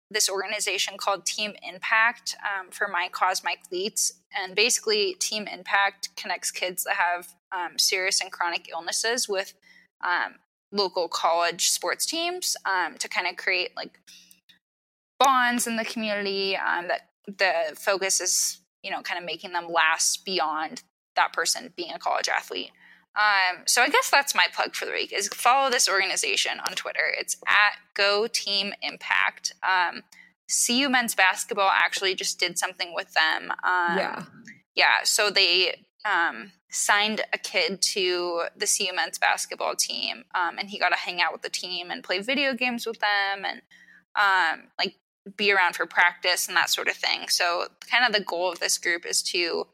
[0.10, 4.14] this organization called Team Impact um, for My Cause, My Cleats.
[4.38, 9.54] And basically, Team Impact connects kids that have um, serious and chronic illnesses with
[10.06, 10.36] um,
[10.72, 14.00] local college sports teams um, to kind of create like
[15.20, 16.56] bonds in the community.
[16.56, 20.84] Um, that the focus is, you know, kind of making them last beyond
[21.16, 22.72] that person being a college athlete.
[23.18, 26.76] Um, so I guess that's my plug for the week is follow this organization on
[26.76, 27.14] Twitter.
[27.18, 29.54] It's at Go Team Impact.
[29.68, 30.04] Um,
[30.48, 33.52] CU men's basketball actually just did something with them.
[33.64, 34.24] Um, yeah,
[34.76, 34.96] yeah.
[35.04, 40.80] So they um, signed a kid to the CU men's basketball team, um, and he
[40.80, 43.62] got to hang out with the team and play video games with them, and
[44.16, 44.96] um, like
[45.36, 47.28] be around for practice and that sort of thing.
[47.28, 49.68] So kind of the goal of this group is to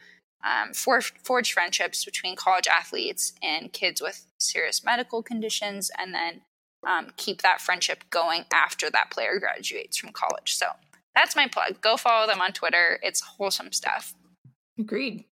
[0.44, 6.42] um, forge, forge friendships between college athletes and kids with serious medical conditions, and then
[6.88, 10.56] um, keep that friendship going after that player graduates from college.
[10.56, 10.68] So
[11.16, 11.80] that's my plug.
[11.82, 13.00] Go follow them on Twitter.
[13.04, 14.14] It's wholesome stuff.
[14.80, 15.26] Agreed.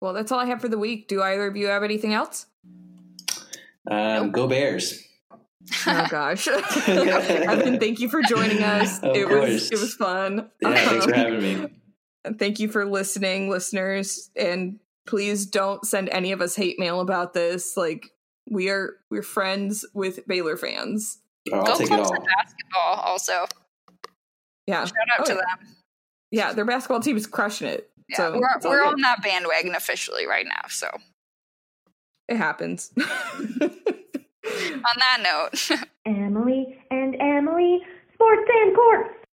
[0.00, 1.08] Well, that's all I have for the week.
[1.08, 2.46] Do either of you have anything else?
[3.90, 4.32] Um, nope.
[4.32, 5.02] Go Bears.
[5.86, 6.48] oh gosh,
[6.88, 9.02] Evan, thank you for joining us.
[9.02, 9.50] Of it course.
[9.50, 10.50] was it was fun.
[10.60, 11.68] Yeah, thanks for having me.
[12.38, 14.30] Thank you for listening, listeners.
[14.36, 17.76] And please don't send any of us hate mail about this.
[17.76, 18.10] Like
[18.50, 21.18] we are we're friends with Baylor fans.
[21.52, 23.46] Oh, Go Clemson basketball also.
[24.66, 24.84] Yeah.
[24.84, 25.36] Shout out oh, to yeah.
[25.36, 25.74] them.
[26.32, 27.88] Yeah, their basketball team is crushing it.
[28.08, 30.88] Yeah, so we're, we're on that bandwagon officially right now, so
[32.28, 32.92] it happens.
[32.98, 33.00] on
[34.98, 37.80] that note, Emily and Emily,
[38.14, 39.25] Sports and Quirks.